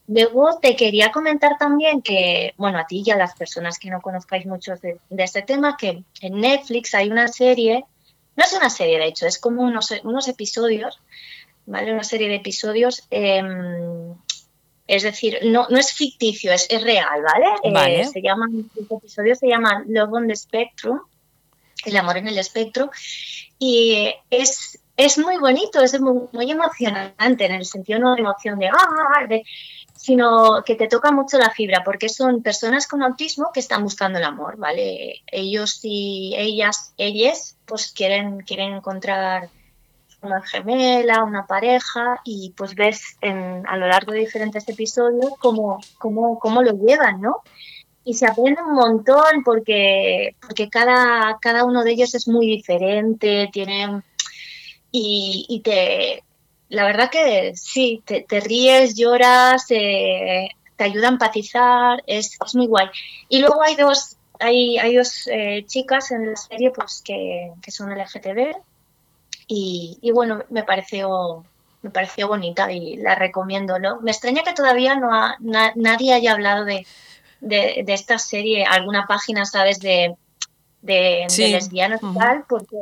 Luego 0.06 0.58
te 0.60 0.74
quería 0.74 1.12
comentar 1.12 1.56
también 1.58 2.02
que, 2.02 2.54
bueno, 2.56 2.78
a 2.78 2.86
ti 2.86 3.02
y 3.06 3.10
a 3.10 3.16
las 3.16 3.34
personas 3.34 3.78
que 3.78 3.90
no 3.90 4.00
conozcáis 4.00 4.44
mucho 4.46 4.74
de, 4.76 4.98
de 5.08 5.22
este 5.22 5.42
tema, 5.42 5.76
que 5.76 6.02
en 6.20 6.40
Netflix 6.40 6.94
hay 6.94 7.10
una 7.10 7.28
serie, 7.28 7.84
no 8.36 8.44
es 8.44 8.52
una 8.52 8.70
serie 8.70 8.98
de 8.98 9.06
hecho, 9.06 9.26
es 9.26 9.38
como 9.38 9.62
unos, 9.62 9.92
unos 10.02 10.26
episodios, 10.26 10.98
¿vale? 11.66 11.92
Una 11.92 12.02
serie 12.02 12.28
de 12.28 12.36
episodios, 12.36 13.06
eh, 13.10 13.42
es 14.92 15.04
decir, 15.04 15.38
no, 15.44 15.66
no 15.70 15.78
es 15.78 15.92
ficticio, 15.92 16.52
es, 16.52 16.66
es 16.68 16.82
real, 16.82 17.22
¿vale? 17.22 17.46
Eh, 17.62 17.72
Vale. 17.72 18.04
se 18.06 18.20
llaman, 18.20 18.68
los 18.74 18.90
episodios 18.90 19.38
se 19.38 19.46
llaman 19.46 19.84
Love 19.86 20.12
on 20.12 20.26
the 20.26 20.34
Spectrum, 20.34 21.00
el 21.84 21.96
amor 21.96 22.16
en 22.16 22.26
el 22.26 22.38
espectro, 22.38 22.90
y 23.58 24.12
es, 24.30 24.80
es 24.96 25.16
muy 25.16 25.36
bonito, 25.38 25.80
es 25.80 25.98
muy, 26.00 26.22
muy 26.32 26.50
emocionante, 26.50 27.46
en 27.46 27.52
el 27.52 27.64
sentido 27.64 28.00
no 28.00 28.14
de 28.16 28.20
emoción 28.22 28.58
de, 28.58 28.66
ah, 28.68 29.26
de- 29.28 29.44
sino 29.96 30.64
que 30.64 30.74
te 30.74 30.88
toca 30.88 31.12
mucho 31.12 31.38
la 31.38 31.50
fibra, 31.50 31.82
porque 31.84 32.08
son 32.08 32.42
personas 32.42 32.88
con 32.88 33.02
autismo 33.02 33.50
que 33.54 33.60
están 33.60 33.82
buscando 33.84 34.18
el 34.18 34.24
amor, 34.24 34.56
¿vale? 34.56 35.22
Ellos 35.26 35.80
y 35.84 36.34
ellas, 36.36 36.94
ellas, 36.96 37.56
pues 37.66 37.92
quieren, 37.92 38.40
quieren 38.40 38.74
encontrar 38.74 39.50
una 40.22 40.42
gemela, 40.42 41.24
una 41.24 41.46
pareja, 41.46 42.20
y 42.24 42.52
pues 42.56 42.74
ves 42.74 43.16
en- 43.20 43.66
a 43.66 43.76
lo 43.76 43.86
largo 43.88 44.12
de 44.12 44.20
diferentes 44.20 44.68
episodios 44.68 45.32
cómo, 45.38 45.80
cómo, 45.98 46.38
cómo 46.38 46.62
lo 46.62 46.72
llevan, 46.72 47.20
¿no? 47.20 47.42
Y 48.04 48.14
se 48.14 48.26
aprende 48.26 48.62
un 48.62 48.74
montón 48.74 49.42
porque, 49.44 50.34
porque 50.40 50.68
cada, 50.68 51.38
cada 51.40 51.64
uno 51.64 51.84
de 51.84 51.92
ellos 51.92 52.14
es 52.14 52.28
muy 52.28 52.46
diferente, 52.46 53.48
tienen 53.52 54.02
y, 54.92 55.60
te 55.64 56.24
la 56.68 56.84
verdad 56.84 57.10
que 57.10 57.52
sí, 57.56 58.02
te, 58.06 58.40
ríes, 58.40 58.94
lloras, 58.96 59.66
te 59.66 60.48
ayuda 60.78 61.08
a 61.08 61.12
empatizar, 61.12 62.02
es, 62.06 62.38
es 62.44 62.54
muy 62.54 62.66
guay. 62.66 62.88
Y 63.28 63.40
luego 63.40 63.62
hay 63.62 63.76
dos, 63.76 64.16
hay, 64.38 64.78
hay 64.78 64.96
dos 64.96 65.26
eh, 65.26 65.64
chicas 65.66 66.10
en 66.12 66.30
la 66.30 66.36
serie 66.36 66.70
pues 66.70 67.02
que, 67.04 67.52
que 67.62 67.70
son 67.70 67.92
LGTB 67.92 68.56
y, 69.52 69.98
y 70.00 70.12
bueno, 70.12 70.44
me 70.48 70.62
pareció 70.62 71.44
me 71.82 71.90
pareció 71.90 72.28
bonita 72.28 72.70
y 72.70 72.96
la 72.98 73.14
recomiendo, 73.14 73.78
¿no? 73.78 74.00
Me 74.02 74.10
extraña 74.10 74.42
que 74.42 74.52
todavía 74.52 74.94
no 74.96 75.14
ha- 75.14 75.36
na- 75.40 75.72
nadie 75.76 76.12
haya 76.12 76.32
hablado 76.32 76.64
de, 76.66 76.86
de, 77.40 77.82
de 77.86 77.92
esta 77.94 78.18
serie, 78.18 78.64
alguna 78.66 79.06
página, 79.06 79.46
¿sabes? 79.46 79.80
De, 79.80 80.14
de, 80.82 81.24
Sí. 81.28 81.42
de 81.44 81.48
lesbianas 81.48 82.00
y 82.02 82.18
tal, 82.18 82.44
porque, 82.48 82.76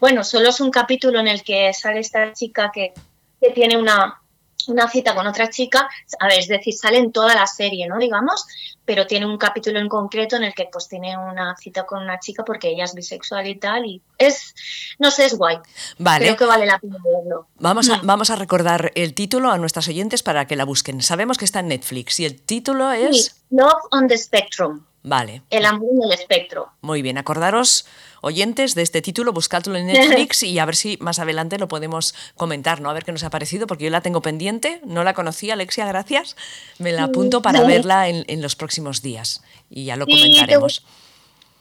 bueno, 0.00 0.24
solo 0.24 0.48
es 0.48 0.60
un 0.60 0.72
capítulo 0.72 1.20
en 1.20 1.28
el 1.28 1.44
que 1.44 1.72
sale 1.72 2.00
esta 2.00 2.32
chica 2.32 2.70
que, 2.74 2.92
que 3.40 3.50
tiene 3.50 3.76
una, 3.78 4.20
una 4.68 4.88
cita 4.88 5.14
con 5.14 5.26
otra 5.26 5.50
chica, 5.50 5.88
a 6.18 6.26
ver, 6.26 6.38
es 6.38 6.48
decir, 6.48 6.72
sale 6.74 6.98
en 6.98 7.12
toda 7.12 7.34
la 7.34 7.46
serie, 7.46 7.86
¿no? 7.86 7.98
Digamos, 7.98 8.46
pero 8.84 9.06
tiene 9.06 9.26
un 9.26 9.36
capítulo 9.38 9.78
en 9.78 9.88
concreto 9.88 10.36
en 10.36 10.44
el 10.44 10.54
que 10.54 10.68
pues 10.72 10.88
tiene 10.88 11.16
una 11.16 11.54
cita 11.56 11.84
con 11.84 12.02
una 12.02 12.18
chica 12.18 12.44
porque 12.44 12.68
ella 12.70 12.84
es 12.84 12.94
bisexual 12.94 13.46
y 13.46 13.56
tal, 13.56 13.84
y 13.84 14.02
es, 14.18 14.54
no 14.98 15.10
sé, 15.10 15.26
es 15.26 15.36
guay. 15.36 15.58
Vale. 15.98 16.24
Creo 16.24 16.36
que 16.36 16.44
vale 16.44 16.66
la 16.66 16.78
pena 16.78 16.96
verlo. 17.04 17.48
Vamos 17.56 17.88
a, 17.90 17.98
Mm. 17.98 18.06
vamos 18.06 18.30
a 18.30 18.36
recordar 18.36 18.92
el 18.94 19.14
título 19.14 19.50
a 19.50 19.58
nuestras 19.58 19.88
oyentes 19.88 20.22
para 20.22 20.46
que 20.46 20.56
la 20.56 20.64
busquen. 20.64 21.02
Sabemos 21.02 21.36
que 21.38 21.44
está 21.44 21.60
en 21.60 21.68
Netflix 21.68 22.20
y 22.20 22.24
el 22.24 22.40
título 22.40 22.90
es... 22.92 23.26
Sí, 23.26 23.30
Love 23.50 23.82
on 23.90 24.08
the 24.08 24.16
Spectrum, 24.18 24.84
Vale, 25.06 25.42
el 25.50 25.66
amor 25.66 25.90
en 25.92 26.02
el 26.02 26.12
espectro. 26.18 26.70
muy 26.80 27.02
bien. 27.02 27.18
Acordaros, 27.18 27.84
oyentes, 28.22 28.74
de 28.74 28.80
este 28.80 29.02
título, 29.02 29.34
buscadlo 29.34 29.76
en 29.76 29.86
Netflix 29.88 30.42
y 30.42 30.58
a 30.58 30.64
ver 30.64 30.74
si 30.76 30.96
más 31.00 31.18
adelante 31.18 31.58
lo 31.58 31.68
podemos 31.68 32.14
comentar, 32.36 32.80
¿no? 32.80 32.88
A 32.88 32.94
ver 32.94 33.04
qué 33.04 33.12
nos 33.12 33.22
ha 33.22 33.28
parecido, 33.30 33.66
porque 33.66 33.84
yo 33.84 33.90
la 33.90 34.00
tengo 34.00 34.22
pendiente, 34.22 34.80
no 34.84 35.04
la 35.04 35.12
conocía, 35.12 35.52
Alexia, 35.52 35.84
gracias. 35.86 36.36
Me 36.78 36.90
la 36.92 37.04
apunto 37.04 37.42
para 37.42 37.60
Sí. 37.60 37.66
verla 37.66 38.08
en, 38.08 38.24
en 38.28 38.40
los 38.40 38.56
próximos 38.56 39.02
días 39.02 39.42
y 39.68 39.84
ya 39.84 39.96
lo 39.96 40.06
Sí, 40.06 40.12
comentaremos. 40.12 40.84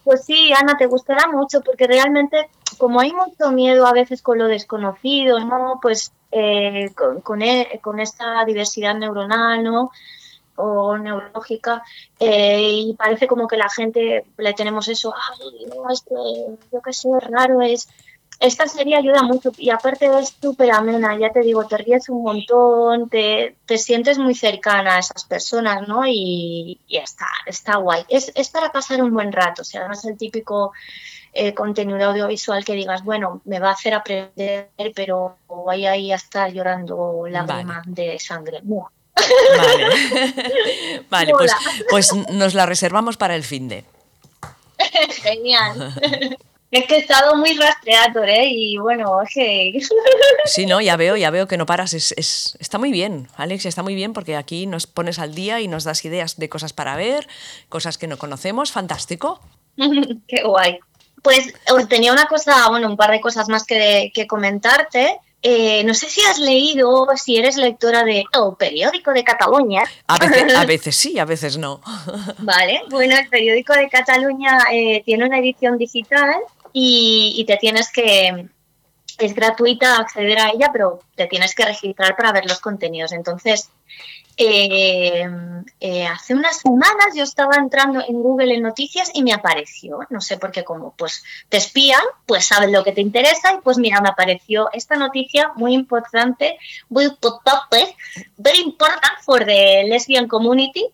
Pues 0.06 0.24
sí, 0.26 0.52
Ana, 0.54 0.78
te 0.78 0.86
gustará 0.86 1.28
mucho 1.28 1.60
porque 1.62 1.86
realmente, 1.86 2.50
como 2.78 3.02
hay 3.02 3.12
mucho 3.12 3.52
miedo 3.52 3.86
a 3.88 3.92
veces 3.94 4.22
con 4.22 4.38
lo 4.38 4.48
desconocido, 4.48 5.40
¿no? 5.42 5.80
Pues 5.82 6.14
eh, 6.32 6.92
con, 6.96 7.20
con, 7.22 7.42
e- 7.42 7.80
con 7.82 8.00
esta 8.00 8.44
diversidad 8.46 8.96
neuronal, 8.96 9.64
¿no? 9.64 9.92
O 10.56 10.98
neurológica, 10.98 11.84
eh, 12.20 12.62
y 12.62 12.94
parece 12.94 13.28
como 13.28 13.48
que 13.48 13.58
la 13.58 13.70
gente 13.70 14.26
le 14.38 14.54
tenemos 14.54 14.88
eso, 14.88 15.14
ay, 15.16 15.66
no, 15.66 15.90
es 15.90 16.02
que 16.02 16.16
yo 16.72 16.82
qué 16.82 16.94
sé, 16.94 17.10
raro 17.30 17.62
es. 17.62 17.88
Esta 18.40 18.68
serie 18.68 18.98
ayuda 18.98 19.24
mucho 19.24 19.52
y 19.58 19.70
aparte 19.70 20.10
es 20.20 20.36
súper 20.42 20.72
amena, 20.72 21.18
ya 21.18 21.32
te 21.32 21.40
digo, 21.42 21.66
te 21.66 21.78
ríes 21.78 22.10
un 22.10 22.24
montón, 22.24 23.08
te, 23.08 23.56
te 23.66 23.78
sientes 23.78 24.18
muy 24.18 24.36
cercana 24.36 24.96
a 24.96 25.00
esas 25.00 25.24
personas, 25.26 25.88
¿no? 25.88 26.06
Y, 26.06 26.80
y 26.88 26.98
está, 26.98 27.28
está 27.46 27.78
guay. 27.78 28.04
Es, 28.10 28.32
es 28.36 28.50
para 28.50 28.72
pasar 28.72 29.02
un 29.02 29.14
buen 29.14 29.32
rato, 29.32 29.62
o 29.62 29.66
sea, 29.66 29.88
no 29.88 29.94
es 29.94 30.04
el 30.06 30.18
típico 30.18 30.74
eh, 31.36 31.56
contenido 31.56 32.10
audiovisual 32.12 32.64
que 32.64 32.74
digas, 32.74 33.04
bueno, 33.04 33.42
me 33.46 33.60
va 33.60 33.70
a 33.70 33.74
hacer 33.74 33.96
aprender, 33.96 34.70
pero 34.96 35.38
voy 35.48 35.88
ahí 35.88 36.12
a 36.12 36.16
estar 36.16 36.52
llorando 36.52 37.26
lágrimas 37.28 37.84
de 37.88 38.20
sangre. 38.20 38.60
No. 38.64 38.92
Vale, 39.58 41.04
vale 41.10 41.32
pues, 41.34 41.52
pues 41.90 42.14
nos 42.32 42.54
la 42.54 42.66
reservamos 42.66 43.18
para 43.18 43.36
el 43.36 43.44
fin 43.44 43.68
de. 43.70 43.86
Genial. 45.22 45.94
es 46.72 46.86
que 46.88 46.96
he 46.96 47.00
estado 47.00 47.36
muy 47.36 47.56
rastreador, 47.56 48.28
¿eh? 48.28 48.48
Y 48.50 48.78
bueno, 48.78 49.22
es 49.22 49.30
que... 49.34 49.80
Sí, 50.46 50.66
no, 50.66 50.82
ya 50.82 50.96
veo, 50.98 51.16
ya 51.16 51.30
veo 51.30 51.48
que 51.48 51.58
no 51.58 51.66
paras. 51.68 51.94
Es, 51.94 52.14
es- 52.18 52.58
está 52.60 52.80
muy 52.80 52.92
bien, 52.92 53.28
Alex, 53.38 53.66
está 53.68 53.84
muy 53.84 53.94
bien 53.96 54.14
porque 54.14 54.36
aquí 54.36 54.66
nos 54.66 54.88
pones 54.88 55.20
al 55.20 55.36
día 55.36 55.62
y 55.62 55.68
nos 55.68 55.84
das 55.84 56.04
ideas 56.06 56.38
de 56.38 56.50
cosas 56.50 56.74
para 56.74 56.96
ver, 56.96 57.28
cosas 57.70 57.98
que 58.00 58.08
no 58.08 58.18
conocemos. 58.18 58.72
Fantástico. 58.72 59.40
Qué 60.28 60.44
guay. 60.44 60.80
Pues 61.22 61.54
tenía 61.88 62.12
una 62.12 62.26
cosa, 62.26 62.68
bueno, 62.70 62.88
un 62.88 62.98
par 62.98 63.12
de 63.12 63.22
cosas 63.22 63.48
más 63.48 63.64
que, 63.66 64.12
que 64.14 64.28
comentarte. 64.28 65.20
Eh, 65.46 65.84
no 65.84 65.94
sé 65.94 66.10
si 66.10 66.22
has 66.22 66.40
leído, 66.40 67.06
si 67.16 67.36
eres 67.38 67.58
lectora 67.58 68.06
de 68.06 68.20
El 68.20 68.56
Periódico 68.58 69.12
de 69.12 69.26
Cataluña. 69.26 69.84
A 70.08 70.18
veces, 70.18 70.56
a 70.56 70.66
veces 70.66 70.96
sí, 70.96 71.20
a 71.20 71.26
veces 71.26 71.58
no. 71.58 71.82
Vale, 72.40 72.82
bueno, 72.90 73.18
el 73.18 73.28
periódico 73.28 73.74
de 73.74 73.90
Cataluña 73.90 74.58
eh, 74.72 75.04
tiene 75.06 75.26
una 75.26 75.40
edición 75.40 75.78
digital 75.78 76.38
y, 76.72 77.34
y 77.36 77.44
te 77.44 77.58
tienes 77.58 77.92
que, 77.92 78.48
es 79.20 79.36
gratuita 79.36 79.98
acceder 79.98 80.40
a 80.40 80.50
ella, 80.50 80.70
pero 80.72 81.00
te 81.16 81.28
tienes 81.28 81.54
que 81.56 81.66
registrar 81.66 82.16
para 82.16 82.32
ver 82.32 82.46
los 82.46 82.60
contenidos. 82.60 83.12
Entonces, 83.12 83.70
eh, 84.38 85.30
eh, 85.80 86.08
hace 86.08 86.34
unas 86.34 86.58
semanas 86.58 87.08
yo 87.16 87.24
estaba 87.24 87.56
entrando 87.56 88.02
en 88.02 88.22
Google 88.22 88.56
en 88.56 88.64
noticias 88.64 89.12
y 89.14 89.24
me 89.24 89.34
apareció, 89.34 90.00
no 90.10 90.22
sé 90.22 90.38
por 90.38 90.52
qué, 90.52 90.64
como 90.64 90.96
pues 90.96 91.24
te 91.50 91.58
espían, 91.58 92.02
pues 92.26 92.48
sabes 92.48 92.72
lo 92.72 92.84
que 92.84 92.94
te 92.94 93.02
interesa 93.02 93.54
y 93.54 93.62
pues 93.62 93.78
mira, 93.78 94.02
me 94.02 94.10
apareció 94.10 94.70
esta 94.74 94.96
noticia 94.96 95.52
muy 95.56 95.74
importante, 95.74 96.58
muy 96.90 97.06
importante, 97.06 97.96
very 98.38 98.62
important 98.62 99.14
for 99.24 99.46
the 99.46 99.84
lesbian 99.88 100.28
community. 100.28 100.88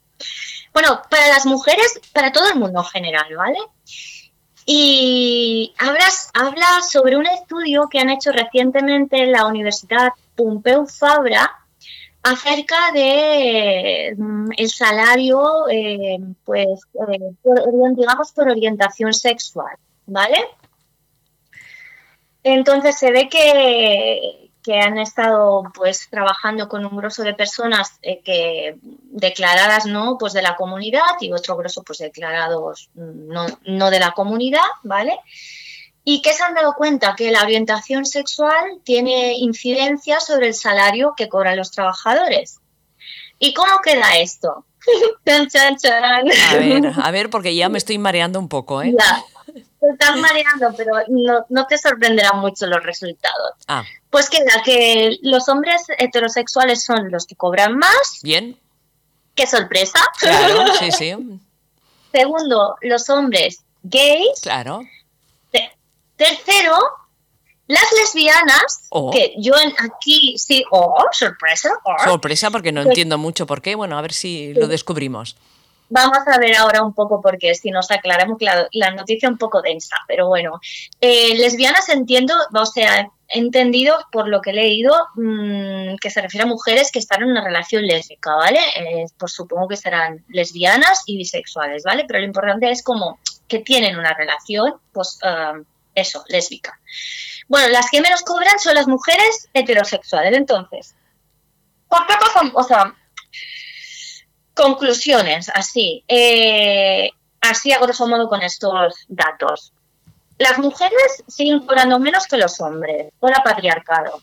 Bueno, 0.73 1.02
para 1.10 1.28
las 1.28 1.45
mujeres, 1.45 1.99
para 2.13 2.32
todo 2.32 2.49
el 2.49 2.60
mundo 2.60 2.80
en 2.80 2.86
general, 2.86 3.36
¿vale? 3.36 3.60
Y 4.65 5.73
hablas, 5.80 6.30
habla 6.34 6.82
sobre 6.88 7.17
un 7.17 7.25
estudio 7.25 7.88
que 7.89 7.99
han 7.99 8.10
hecho 8.10 8.32
recientemente 8.32 9.17
en 9.23 9.32
la 9.32 9.45
Universidad 9.45 10.12
Pompeu 10.36 10.86
Fabra 10.86 11.59
acerca 12.23 12.91
de 12.93 14.13
mm, 14.17 14.49
el 14.58 14.69
salario, 14.69 15.67
eh, 15.69 16.17
pues, 16.45 16.67
eh, 17.12 17.34
por- 17.41 17.95
digamos, 17.95 18.32
por 18.34 18.49
orientación 18.49 19.13
sexual, 19.13 19.75
¿vale? 20.05 20.38
Entonces 22.43 22.97
se 22.97 23.12
ve 23.12 23.27
que, 23.29 24.51
que 24.63 24.79
han 24.79 24.97
estado 24.97 25.63
pues 25.73 26.08
trabajando 26.10 26.69
con 26.69 26.86
un 26.86 26.95
grueso 26.95 27.23
de 27.23 27.34
personas 27.34 27.99
eh, 28.01 28.21
que 28.23 28.77
declaradas 28.82 29.86
no 29.86 30.17
pues 30.17 30.34
de 30.34 30.41
la 30.41 30.55
comunidad 30.55 31.01
y 31.19 31.32
otro 31.34 31.58
grueso 31.58 31.84
pues 31.84 31.99
declarados 31.99 32.89
mm, 32.93 33.27
no, 33.27 33.45
no 33.65 33.89
de 33.89 33.99
la 33.99 34.12
comunidad, 34.12 34.62
¿vale? 34.84 35.19
Y 36.12 36.24
que 36.24 36.34
se 36.34 36.41
han 36.41 36.56
dado 36.56 36.74
cuenta 36.74 37.13
que 37.15 37.30
la 37.30 37.43
orientación 37.43 38.04
sexual 38.06 38.80
tiene 38.84 39.34
incidencia 39.38 40.19
sobre 40.19 40.48
el 40.48 40.56
salario 40.56 41.13
que 41.15 41.30
cobran 41.30 41.56
los 41.56 41.69
trabajadores. 41.69 42.58
¿Y 43.38 43.54
cómo 43.54 43.80
queda 43.84 44.17
esto? 44.17 44.65
A 46.50 46.56
ver, 46.56 46.91
a 47.04 47.12
ver, 47.12 47.30
porque 47.30 47.56
ya 47.56 47.69
me 47.69 47.78
estoy 47.78 48.00
mareando 48.00 48.39
un 48.39 48.50
poco, 48.50 48.82
¿eh? 48.82 48.91
Ya, 48.98 49.24
te 49.80 49.88
estás 49.91 50.17
mareando, 50.17 50.74
pero 50.76 50.93
no, 51.10 51.45
no 51.50 51.67
te 51.67 51.78
sorprenderán 51.78 52.39
mucho 52.39 52.65
los 52.65 52.82
resultados. 52.84 53.52
Ah, 53.67 53.84
Pues 54.10 54.32
queda 54.32 54.63
que 54.65 55.17
los 55.22 55.48
hombres 55.48 55.84
heterosexuales 56.00 56.84
son 56.84 57.12
los 57.12 57.28
que 57.28 57.36
cobran 57.36 57.78
más. 57.78 58.19
bien, 58.24 58.58
¡Qué 59.36 59.45
sorpresa! 59.45 60.00
claro, 60.19 60.74
sí, 60.80 60.91
sí, 60.91 61.13
Segundo, 62.12 62.78
los 62.82 63.08
hombres 63.12 63.60
gays. 63.84 64.41
claro. 64.41 64.82
Te- 66.19 66.25
Tercero, 66.25 66.75
Las 67.67 67.86
lesbianas, 68.01 68.88
Oh. 68.89 69.12
que 69.12 69.36
yo 69.38 69.53
aquí 69.77 70.36
sí, 70.39 70.63
oh, 70.71 71.05
sorpresa, 71.12 71.69
oh, 71.84 72.03
Sorpresa 72.03 72.49
porque 72.49 72.71
no 72.71 72.82
Pues- 72.82 72.88
entiendo 72.93 73.19
mucho 73.19 73.45
por 73.45 73.62
qué. 73.62 73.75
Bueno, 73.75 73.95
a 73.95 74.01
ver 74.01 74.12
si 74.12 74.55
lo 74.55 74.67
descubrimos. 74.67 75.38
Vamos 75.91 76.17
a 76.27 76.39
ver 76.39 76.55
ahora 76.55 76.82
un 76.84 76.93
poco 76.95 77.21
porque 77.21 77.53
si 77.53 77.69
nos 77.69 77.91
aclaramos 77.91 78.41
la, 78.41 78.67
la 78.71 78.89
noticia 78.91 79.29
un 79.29 79.38
poco 79.38 79.62
densa, 79.62 79.95
pero 80.08 80.27
bueno. 80.27 80.60
Eh, 80.99 81.36
lesbianas 81.38 81.89
entiendo, 81.89 82.34
o 82.55 82.65
sea, 82.65 83.08
he 83.27 83.38
entendido 83.39 83.95
por 84.12 84.27
lo 84.27 84.41
que 84.41 84.49
he 84.49 84.53
leído 84.53 84.91
mm, 85.15 85.97
que 86.01 86.10
se 86.10 86.21
refiere 86.21 86.45
a 86.45 86.47
mujeres 86.47 86.91
que 86.91 86.97
están 86.99 87.21
en 87.21 87.29
una 87.29 87.43
relación 87.43 87.86
lésbica, 87.86 88.34
¿vale? 88.36 88.60
Eh, 88.77 89.05
pues 89.19 89.32
supongo 89.34 89.67
que 89.67 89.77
serán 89.77 90.23
lesbianas 90.29 91.03
y 91.05 91.17
bisexuales, 91.17 91.84
¿vale? 91.84 92.05
Pero 92.08 92.19
lo 92.19 92.25
importante 92.25 92.71
es 92.71 92.82
como 92.82 93.19
que 93.47 93.60
tienen 93.60 93.95
una 93.99 94.15
relación, 94.15 94.73
pues 94.91 95.19
ah, 95.23 95.53
eso, 95.99 96.23
lésbica. 96.27 96.79
Bueno, 97.47 97.69
las 97.69 97.89
que 97.89 98.01
menos 98.01 98.21
cobran 98.21 98.59
son 98.59 98.75
las 98.75 98.88
mujeres 98.88 99.49
heterosexuales, 99.53 100.33
entonces. 100.33 100.95
¿Por 101.88 102.05
qué? 102.05 102.13
O 102.53 102.63
sea, 102.63 102.95
Conclusiones, 104.53 105.49
así. 105.53 106.03
eh, 106.07 107.09
así 107.41 107.71
a 107.71 107.79
grosso 107.79 108.07
modo 108.07 108.27
con 108.27 108.41
estos 108.41 108.93
datos. 109.07 109.71
Las 110.38 110.57
mujeres 110.57 111.23
siguen 111.27 111.59
cobrando 111.65 111.97
menos 111.99 112.27
que 112.27 112.38
los 112.38 112.59
hombres, 112.59 113.12
por 113.19 113.31
patriarcado. 113.43 114.21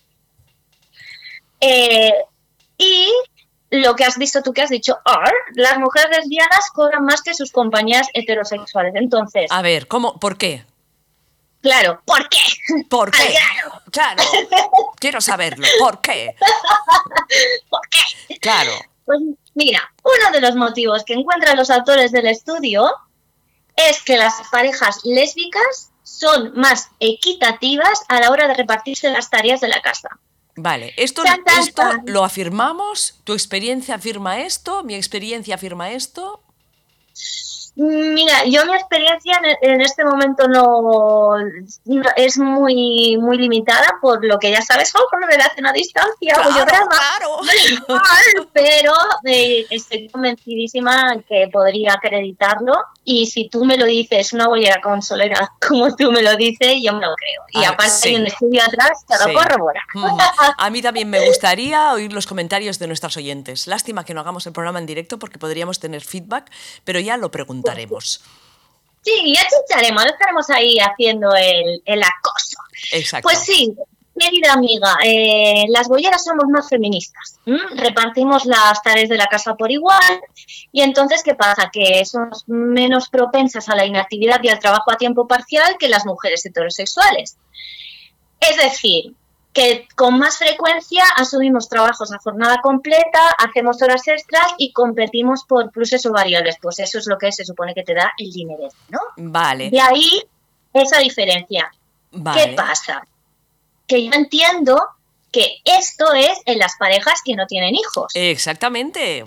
Eh, 1.60 2.12
y 2.78 3.10
lo 3.70 3.94
que 3.96 4.04
has 4.04 4.18
visto 4.18 4.42
tú 4.42 4.52
que 4.52 4.62
has 4.62 4.70
dicho, 4.70 4.98
las 5.54 5.78
mujeres 5.78 6.18
lesbianas 6.18 6.70
cobran 6.72 7.04
más 7.04 7.22
que 7.22 7.34
sus 7.34 7.50
compañeras 7.50 8.08
heterosexuales. 8.12 8.94
Entonces, 8.94 9.50
A 9.50 9.62
ver, 9.62 9.88
¿cómo? 9.88 10.18
¿Por 10.20 10.36
qué? 10.36 10.64
Claro, 11.66 12.00
¿por 12.04 12.28
qué? 12.28 12.38
¿Por 12.88 13.10
qué? 13.10 13.34
Claro, 13.90 14.22
quiero 15.00 15.20
saberlo. 15.20 15.66
¿Por 15.80 16.00
qué? 16.00 16.36
¿Por 17.68 17.80
qué? 17.90 18.38
Claro. 18.38 18.70
Pues 19.04 19.18
mira, 19.54 19.92
uno 20.04 20.30
de 20.32 20.40
los 20.40 20.54
motivos 20.54 21.04
que 21.04 21.14
encuentran 21.14 21.56
los 21.56 21.70
autores 21.70 22.12
del 22.12 22.26
estudio 22.26 22.88
es 23.74 24.02
que 24.02 24.16
las 24.16 24.34
parejas 24.50 25.00
lésbicas 25.04 25.90
son 26.04 26.52
más 26.54 26.90
equitativas 27.00 28.04
a 28.08 28.20
la 28.20 28.30
hora 28.30 28.46
de 28.46 28.54
repartirse 28.54 29.10
las 29.10 29.28
tareas 29.28 29.60
de 29.60 29.68
la 29.68 29.82
casa. 29.82 30.08
Vale, 30.54 30.94
esto, 30.96 31.22
esto 31.58 31.82
lo 32.06 32.24
afirmamos, 32.24 33.20
tu 33.24 33.32
experiencia 33.32 33.96
afirma 33.96 34.40
esto, 34.40 34.84
mi 34.84 34.94
experiencia 34.94 35.56
afirma 35.56 35.90
esto. 35.90 36.42
Mira, 37.76 38.44
yo 38.46 38.64
mi 38.64 38.74
experiencia 38.74 39.38
en, 39.60 39.70
en 39.74 39.80
este 39.82 40.02
momento 40.04 40.48
no, 40.48 41.36
no- 41.84 42.10
es 42.16 42.38
muy 42.38 43.18
muy 43.20 43.36
limitada 43.38 43.98
por 44.00 44.24
lo 44.24 44.38
que 44.38 44.50
ya 44.50 44.62
sabes, 44.62 44.92
oh, 44.96 45.06
por 45.10 45.20
relación 45.20 45.66
a 45.66 45.72
distancia, 45.72 46.34
hago 46.36 46.50
yo 46.56 46.64
Claro, 46.64 46.88
claro. 46.88 47.36
pero 48.52 48.92
eh, 49.24 49.66
estoy 49.70 50.08
convencidísima 50.08 51.16
que 51.28 51.48
podría 51.52 51.94
acreditarlo 51.94 52.72
y 53.04 53.26
si 53.26 53.48
tú 53.48 53.64
me 53.64 53.76
lo 53.76 53.84
dices, 53.84 54.32
una 54.32 54.48
bollera 54.48 54.80
consolera 54.82 55.52
como 55.66 55.94
tú 55.94 56.10
me 56.10 56.22
lo 56.22 56.34
dices, 56.36 56.76
yo 56.82 56.92
me 56.94 57.00
lo 57.06 57.14
creo. 57.14 57.42
Y 57.62 57.64
Ah, 57.64 57.70
aparte 57.70 57.92
sí. 57.92 58.08
hay 58.08 58.16
un 58.16 58.26
estudio 58.26 58.62
atrás 58.64 59.04
que 59.08 59.16
Sí. 59.16 59.22
lo 59.28 59.34
corrobora. 59.34 59.80
Mm, 59.94 60.06
A 60.58 60.70
mí 60.70 60.82
también 60.82 61.08
me 61.10 61.24
gustaría 61.26 61.92
oír 61.92 62.12
los 62.12 62.26
comentarios 62.26 62.78
de 62.78 62.86
nuestros 62.86 63.16
oyentes. 63.16 63.66
Lástima 63.66 64.04
que 64.04 64.14
no 64.14 64.20
hagamos 64.20 64.46
el 64.46 64.52
programa 64.52 64.78
en 64.78 64.86
directo 64.86 65.18
porque 65.18 65.38
podríamos 65.38 65.78
tener 65.78 66.02
feedback, 66.02 66.50
pero 66.84 66.98
ya 67.00 67.16
lo 67.16 67.30
Sí, 69.02 69.34
ya 69.34 69.42
chicharemos, 69.42 70.04
no 70.04 70.10
estaremos 70.10 70.50
ahí 70.50 70.78
haciendo 70.78 71.32
el, 71.34 71.82
el 71.84 72.02
acoso. 72.02 72.58
Exacto. 72.92 73.28
Pues 73.28 73.38
sí, 73.38 73.74
querida 74.18 74.52
amiga, 74.52 74.96
eh, 75.04 75.64
las 75.68 75.88
bolleras 75.88 76.24
somos 76.24 76.46
más 76.48 76.68
feministas. 76.68 77.38
¿m? 77.46 77.58
Repartimos 77.76 78.44
las 78.46 78.82
tareas 78.82 79.08
de 79.08 79.16
la 79.16 79.26
casa 79.26 79.54
por 79.54 79.70
igual 79.70 80.20
y 80.72 80.82
entonces, 80.82 81.22
¿qué 81.22 81.34
pasa? 81.34 81.70
Que 81.72 82.04
somos 82.04 82.44
menos 82.48 83.08
propensas 83.08 83.68
a 83.68 83.76
la 83.76 83.86
inactividad 83.86 84.40
y 84.42 84.48
al 84.48 84.58
trabajo 84.58 84.90
a 84.90 84.96
tiempo 84.96 85.26
parcial 85.26 85.76
que 85.78 85.88
las 85.88 86.06
mujeres 86.06 86.44
heterosexuales. 86.44 87.36
Es 88.40 88.56
decir, 88.56 89.14
que 89.56 89.88
con 89.94 90.18
más 90.18 90.36
frecuencia 90.36 91.02
asumimos 91.16 91.70
trabajos 91.70 92.12
a 92.12 92.18
jornada 92.18 92.60
completa, 92.62 93.30
hacemos 93.38 93.80
horas 93.80 94.06
extras 94.06 94.48
y 94.58 94.70
competimos 94.74 95.44
por 95.44 95.70
pluses 95.70 96.04
o 96.04 96.12
variables. 96.12 96.56
Pues 96.60 96.78
eso 96.78 96.98
es 96.98 97.06
lo 97.06 97.16
que 97.16 97.32
se 97.32 97.42
supone 97.42 97.72
que 97.72 97.82
te 97.82 97.94
da 97.94 98.12
el 98.18 98.30
dinero, 98.30 98.68
¿no? 98.90 98.98
Vale, 99.16 99.70
De 99.70 99.80
ahí 99.80 100.22
esa 100.74 100.98
diferencia. 100.98 101.72
vale. 102.10 102.50
¿Qué 102.50 102.52
pasa? 102.52 103.02
Que 103.86 104.04
yo 104.04 104.12
entiendo 104.12 104.78
que 105.32 105.62
esto 105.64 106.12
es 106.12 106.38
en 106.44 106.58
las 106.58 106.76
parejas 106.78 107.22
que 107.24 107.34
no 107.34 107.46
tienen 107.46 107.74
hijos 107.74 108.12
Exactamente. 108.14 109.24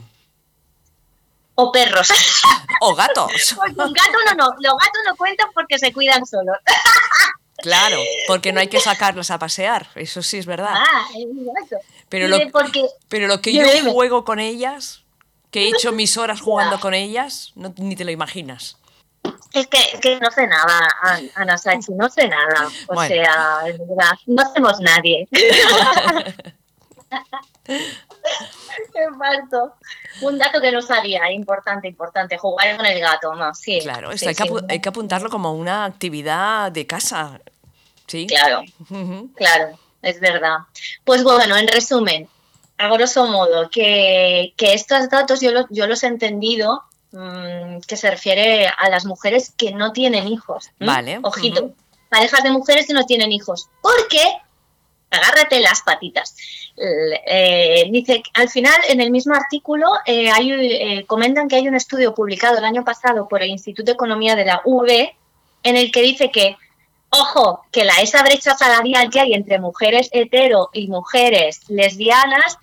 o 1.55 1.71
perros. 1.71 2.09
O 2.81 2.95
gatos. 2.95 3.55
Porque 3.57 3.71
un 3.71 3.91
gato 3.91 4.17
no, 4.27 4.35
no, 4.35 4.45
los 4.59 4.73
gatos 4.77 5.01
no 5.05 5.15
cuentan 5.17 5.49
porque 5.53 5.77
se 5.77 5.91
cuidan 5.91 6.25
solos. 6.25 6.55
Claro, 7.61 7.97
porque 8.27 8.51
no 8.53 8.59
hay 8.59 8.67
que 8.67 8.79
sacarlas 8.79 9.31
a 9.31 9.39
pasear. 9.39 9.87
Eso 9.95 10.21
sí 10.23 10.37
es 10.37 10.45
verdad. 10.45 10.73
Ah, 10.75 11.07
gato. 11.13 11.77
Pero 12.09 12.27
lo, 12.27 12.37
porque 12.51 12.85
pero 13.07 13.27
lo 13.27 13.41
que 13.41 13.53
yo 13.53 13.63
dime. 13.71 13.91
juego 13.91 14.23
con 14.25 14.39
ellas, 14.39 15.03
que 15.51 15.63
he 15.63 15.67
hecho 15.69 15.91
mis 15.91 16.17
horas 16.17 16.41
jugando 16.41 16.79
con 16.79 16.93
ellas, 16.93 17.51
no, 17.55 17.73
ni 17.77 17.95
te 17.95 18.05
lo 18.05 18.11
imaginas. 18.11 18.77
es 19.53 19.67
que, 19.67 19.99
que 20.01 20.19
no 20.19 20.31
sé 20.31 20.47
nada, 20.47 20.87
An- 21.01 21.29
Ana 21.35 21.57
Sachi, 21.57 21.91
no 21.93 22.09
sé 22.09 22.27
nada. 22.27 22.69
O 22.87 22.93
Bueno. 22.95 23.13
sea, 23.15 23.59
es 23.67 23.77
verdad, 23.79 24.11
no 24.27 24.43
somos 24.53 24.79
nadie. 24.79 25.27
Qué 27.65 29.05
parto. 29.17 29.75
Un 30.21 30.37
dato 30.37 30.59
que 30.61 30.71
no 30.71 30.81
sabía, 30.81 31.31
importante, 31.31 31.87
importante, 31.87 32.37
jugar 32.37 32.75
con 32.77 32.85
el 32.85 32.99
gato, 32.99 33.33
no, 33.35 33.53
sí. 33.53 33.79
Claro, 33.81 34.11
esto 34.11 34.19
sí, 34.25 34.27
hay, 34.29 34.35
que 34.35 34.43
sí. 34.43 34.49
apu- 34.49 34.65
hay 34.69 34.79
que 34.79 34.89
apuntarlo 34.89 35.29
como 35.29 35.53
una 35.53 35.85
actividad 35.85 36.71
de 36.71 36.85
casa. 36.87 37.39
¿Sí? 38.07 38.25
Claro, 38.27 38.63
claro, 39.35 39.77
es 40.01 40.19
verdad. 40.19 40.57
Pues 41.03 41.23
bueno, 41.23 41.55
en 41.57 41.67
resumen, 41.67 42.27
a 42.77 42.87
grosso 42.89 43.27
modo, 43.27 43.69
que, 43.69 44.53
que 44.57 44.73
estos 44.73 45.09
datos 45.09 45.41
yo, 45.41 45.51
los- 45.51 45.67
yo 45.69 45.85
los 45.85 46.01
he 46.03 46.07
entendido 46.07 46.83
mm, 47.11 47.79
que 47.87 47.95
se 47.97 48.09
refiere 48.09 48.67
a 48.67 48.89
las 48.89 49.05
mujeres 49.05 49.53
que 49.55 49.71
no 49.73 49.91
tienen 49.93 50.27
hijos. 50.27 50.69
Vale, 50.79 51.19
Ojito, 51.21 51.71
parejas 52.09 52.41
de 52.43 52.49
mujeres 52.51 52.87
que 52.87 52.93
no 52.93 53.05
tienen 53.05 53.31
hijos. 53.31 53.69
Porque, 53.81 54.23
agárrate 55.09 55.59
las 55.59 55.81
patitas. 55.81 56.35
Eh, 56.77 57.85
dice, 57.91 58.23
al 58.33 58.49
final, 58.49 58.79
en 58.87 59.01
el 59.01 59.11
mismo 59.11 59.33
artículo, 59.33 59.87
eh, 60.05 60.29
hay, 60.31 60.51
eh, 60.51 61.05
comentan 61.05 61.47
que 61.47 61.57
hay 61.57 61.67
un 61.67 61.75
estudio 61.75 62.13
publicado 62.13 62.57
el 62.57 62.65
año 62.65 62.83
pasado 62.83 63.27
por 63.27 63.41
el 63.41 63.49
Instituto 63.49 63.87
de 63.87 63.93
Economía 63.93 64.35
de 64.35 64.45
la 64.45 64.61
UB 64.65 65.11
en 65.63 65.75
el 65.75 65.91
que 65.91 66.01
dice 66.01 66.31
que 66.31 66.55
Ojo, 67.11 67.65
que 67.71 67.85
la 67.85 67.95
esa 68.01 68.21
brecha 68.21 68.55
salarial 68.55 69.09
que 69.09 69.19
hay 69.19 69.33
entre 69.33 69.59
mujeres 69.59 70.09
hetero 70.11 70.69
y 70.73 70.87
mujeres 70.87 71.61
lesbianas, 71.67 72.57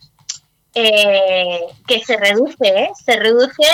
eh, 0.75 1.63
que 1.87 2.05
se 2.05 2.17
reduce, 2.17 2.91
se 3.05 3.17
reduce 3.17 3.67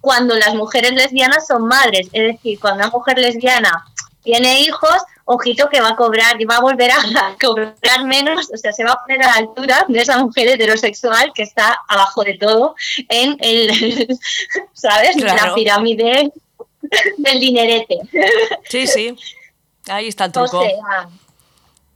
cuando 0.00 0.36
las 0.36 0.54
mujeres 0.54 0.92
lesbianas 0.92 1.48
son 1.48 1.66
madres. 1.66 2.08
Es 2.12 2.34
decir, 2.34 2.60
cuando 2.60 2.84
una 2.84 2.92
mujer 2.92 3.18
lesbiana 3.18 3.84
tiene 4.22 4.60
hijos, 4.60 5.02
ojito 5.32 5.68
que 5.68 5.80
va 5.80 5.90
a 5.90 5.96
cobrar 5.96 6.40
y 6.40 6.44
va 6.44 6.56
a 6.56 6.60
volver 6.60 6.90
a 6.90 6.96
cobrar 7.40 8.04
menos, 8.04 8.50
o 8.52 8.56
sea, 8.56 8.72
se 8.72 8.84
va 8.84 8.92
a 8.92 9.02
poner 9.02 9.22
a 9.22 9.26
la 9.26 9.34
altura 9.34 9.84
de 9.88 10.00
esa 10.00 10.18
mujer 10.18 10.48
heterosexual 10.48 11.32
que 11.34 11.42
está 11.42 11.80
abajo 11.88 12.22
de 12.22 12.34
todo 12.34 12.74
en 13.08 13.36
el, 13.40 14.18
¿sabes? 14.72 15.16
Claro. 15.16 15.46
La 15.46 15.54
pirámide 15.54 16.32
del 17.16 17.40
dinerete. 17.40 17.98
Sí, 18.68 18.86
sí. 18.86 19.16
Ahí 19.88 20.08
está 20.08 20.26
el 20.26 20.32
truco. 20.32 20.58
O 20.58 20.62
sea, 20.62 21.08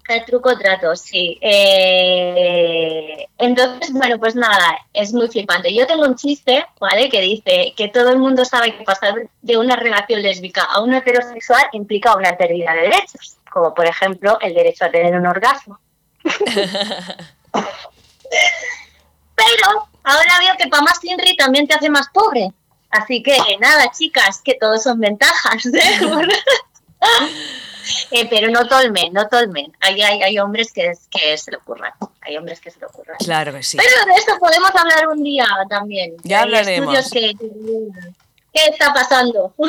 el 0.09 0.25
truco 0.25 0.57
trato, 0.59 0.95
sí. 0.97 1.39
Eh, 1.41 3.27
entonces, 3.39 3.93
bueno, 3.93 4.19
pues 4.19 4.35
nada, 4.35 4.79
es 4.93 5.13
muy 5.13 5.29
flipante. 5.29 5.75
Yo 5.75 5.87
tengo 5.87 6.05
un 6.05 6.17
chiste, 6.17 6.67
¿vale? 6.79 7.09
Que 7.09 7.21
dice 7.21 7.73
que 7.77 7.89
todo 7.89 8.11
el 8.11 8.19
mundo 8.19 8.45
sabe 8.45 8.77
que 8.77 8.85
pasar 8.85 9.15
de 9.41 9.57
una 9.57 9.77
relación 9.77 10.23
lésbica 10.23 10.63
a 10.65 10.83
una 10.83 10.99
heterosexual 10.99 11.69
implica 11.73 12.17
una 12.17 12.37
pérdida 12.37 12.75
de 12.75 12.83
derechos, 12.83 13.37
como 13.51 13.73
por 13.75 13.87
ejemplo 13.87 14.39
el 14.41 14.55
derecho 14.55 14.85
a 14.85 14.91
tener 14.91 15.15
un 15.15 15.27
orgasmo. 15.27 15.79
Pero 19.37 19.89
ahora 20.05 20.39
veo 20.41 20.55
que 20.59 20.69
para 20.69 20.83
más 20.83 21.01
Tinri 21.01 21.37
también 21.37 21.67
te 21.67 21.75
hace 21.75 21.89
más 21.89 22.09
pobre. 22.13 22.53
Así 22.91 23.23
que 23.23 23.37
nada, 23.59 23.91
chicas, 23.91 24.41
que 24.43 24.55
todos 24.55 24.83
son 24.83 25.01
ventajas. 25.01 25.67
¿eh? 25.67 25.99
Eh, 28.11 28.27
pero 28.31 28.49
no 28.51 28.67
tolmen, 28.67 29.13
no 29.13 29.29
tolmen. 29.29 29.73
Hay, 29.81 30.01
hay, 30.03 30.23
hay 30.23 30.39
hombres 30.39 30.73
que, 30.73 30.89
es- 30.89 31.09
que 31.11 31.37
se 31.37 31.51
lo 31.51 31.59
ocurran. 31.59 31.93
Hay 32.23 32.37
hombres 32.37 32.61
que 32.61 32.71
se 32.71 32.81
lo 32.81 32.87
ocurran. 32.89 33.17
Claro 33.19 33.53
que 33.53 33.63
sí. 33.63 33.77
Pero 33.77 34.07
de 34.07 34.19
esto 34.19 34.33
podemos 34.39 34.71
hablar 34.75 35.09
un 35.09 35.23
día 35.23 35.47
también. 35.69 36.15
Ya 36.23 36.39
Hay 36.39 36.43
hablaremos. 36.45 37.11
que- 37.11 37.35
¿Qué 38.53 38.67
está 38.67 38.93
pasando? 38.95 39.53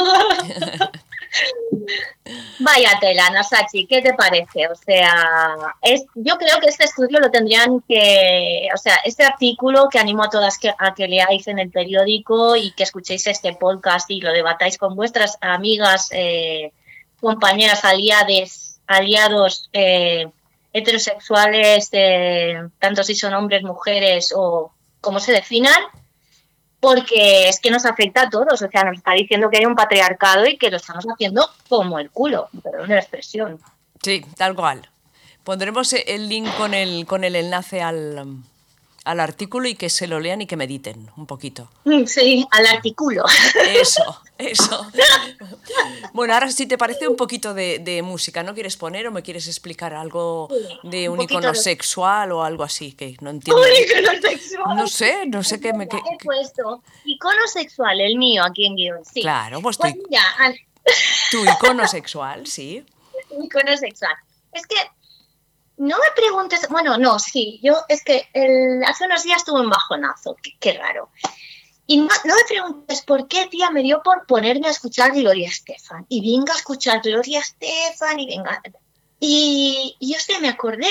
Vaya 2.60 2.91
tela, 3.01 3.30
Nasachi, 3.30 3.86
¿qué 3.86 4.01
te 4.01 4.13
parece? 4.13 4.67
O 4.67 4.75
sea, 4.75 5.13
es, 5.82 6.06
yo 6.15 6.38
creo 6.38 6.60
que 6.60 6.69
este 6.69 6.86
estudio 6.86 7.19
lo 7.19 7.30
tendrían 7.30 7.82
que, 7.88 8.69
o 8.73 8.78
sea, 8.78 8.95
este 9.04 9.23
artículo 9.25 9.89
que 9.89 9.99
animo 9.99 10.23
a 10.23 10.30
todas 10.30 10.58
que, 10.58 10.69
a 10.78 10.93
que 10.95 11.08
leáis 11.08 11.47
en 11.47 11.60
el 11.60 11.69
periódico 11.71 12.56
y 12.56 12.71
que 12.71 12.84
escuchéis 12.84 13.28
este 13.28 13.54
podcast 13.54 14.10
y 14.10 14.21
lo 14.21 14.32
debatáis 14.32 14.78
con 14.78 14.95
vuestras 14.95 15.38
amigas, 15.41 16.08
eh, 16.12 16.71
compañeras, 17.25 17.83
aliades, 17.83 18.79
aliados 18.85 19.67
eh, 19.73 20.27
heterosexuales, 20.73 21.89
eh, 21.91 22.69
tanto 22.77 23.03
si 23.03 23.15
son 23.15 23.33
hombres, 23.33 23.63
mujeres 23.63 24.31
o 24.35 24.71
como 25.01 25.19
se 25.19 25.31
definan, 25.31 25.81
porque 26.79 27.49
es 27.49 27.59
que 27.59 27.71
nos 27.71 27.88
afecta 27.88 28.21
a 28.21 28.29
todos, 28.29 28.61
o 28.61 28.69
sea, 28.69 28.83
nos 28.83 28.97
está 28.97 29.13
diciendo 29.13 29.49
que 29.49 29.57
hay 29.57 29.65
un 29.65 29.73
patriarcado 29.73 30.45
y 30.45 30.57
que 30.57 30.69
lo 30.69 30.77
estamos 30.77 31.03
haciendo 31.05 31.49
como 31.67 31.97
el 31.97 32.11
culo, 32.11 32.47
perdón 32.61 32.89
la 32.89 32.99
expresión. 32.99 33.59
Sí, 34.03 34.23
tal 34.38 34.53
cual. 34.53 34.88
Pondremos 35.43 35.93
el 35.93 36.29
link 36.29 36.47
con 36.57 36.75
el, 36.75 37.07
con 37.07 37.23
el 37.23 37.35
enlace 37.35 37.81
al, 37.81 38.43
al 39.05 39.19
artículo 39.19 39.67
y 39.67 39.75
que 39.75 39.89
se 39.89 40.07
lo 40.07 40.19
lean 40.19 40.41
y 40.41 40.47
que 40.47 40.57
mediten 40.57 41.09
un 41.15 41.27
poquito. 41.27 41.69
Mm, 41.85 42.05
sí, 42.05 42.45
al 42.51 42.65
artículo. 42.65 43.23
Eso, 43.69 44.21
eso. 44.37 44.87
Bueno, 46.13 46.33
ahora 46.33 46.49
si 46.49 46.65
te 46.65 46.77
parece 46.77 47.07
un 47.07 47.17
poquito 47.17 47.53
de, 47.53 48.01
música, 48.03 48.41
¿no 48.41 48.53
quieres 48.53 48.77
poner 48.77 49.07
o 49.07 49.11
me 49.11 49.21
quieres 49.21 49.47
explicar 49.47 49.93
algo 49.93 50.47
de 50.83 51.09
un, 51.09 51.21
icono 51.21 51.53
sexual 51.53 52.31
o 52.31 52.43
algo 52.43 52.63
así? 52.63 52.93
Que 52.93 53.17
no 53.19 53.31
entiendo. 53.31 53.61
¿Un 53.61 53.67
icono 53.67 54.21
sexual? 54.21 54.77
No 54.77 54.87
sé, 54.87 55.25
no 55.25 55.43
sé 55.43 55.59
qué 55.59 55.73
me... 55.73 55.87
Qué, 55.87 55.97
He 55.97 56.23
puesto 56.23 56.81
icono 57.03 57.47
sexual, 57.47 57.99
el 57.99 58.17
mío 58.17 58.43
aquí 58.45 58.65
en 58.65 58.75
guion, 58.75 59.05
sí. 59.05 59.21
Claro, 59.21 59.61
pues, 59.61 59.77
pues 59.77 59.93
tu, 59.93 60.03
mira, 60.09 60.23
tu 61.31 61.43
icono 61.43 61.87
sexual, 61.87 62.47
sí. 62.47 62.85
icono 63.43 63.75
sexual. 63.77 64.15
Es 64.53 64.65
que 64.67 64.75
no 65.77 65.97
me 65.97 66.11
preguntes, 66.15 66.67
bueno, 66.69 66.97
no, 66.97 67.19
sí, 67.19 67.59
yo 67.61 67.77
es 67.89 68.03
que 68.03 68.27
hace 68.85 69.05
unos 69.05 69.23
días 69.23 69.43
tuve 69.43 69.61
un 69.61 69.69
bajonazo, 69.69 70.38
qué, 70.59 70.73
raro. 70.73 71.09
Y 71.88 71.97
no, 71.97 72.07
no, 72.23 72.35
me 72.35 72.43
preguntes 72.47 73.01
por 73.01 73.27
qué, 73.27 73.47
tía, 73.47 73.69
me 73.69 73.83
dio 73.83 74.01
por 74.01 74.25
ponerme 74.25 74.67
a 74.67 74.71
escuchar 74.71 75.11
Gloria 75.11 75.49
Estefan. 75.49 76.05
Y 76.09 76.38
venga 76.38 76.53
a 76.53 76.57
escuchar 76.57 77.01
Gloria 77.01 77.39
Estefan 77.39 78.19
y 78.19 78.27
venga. 78.27 78.61
Y, 79.19 79.95
y 79.99 80.13
yo 80.13 80.19
sé, 80.19 80.39
me 80.39 80.49
acordé 80.49 80.89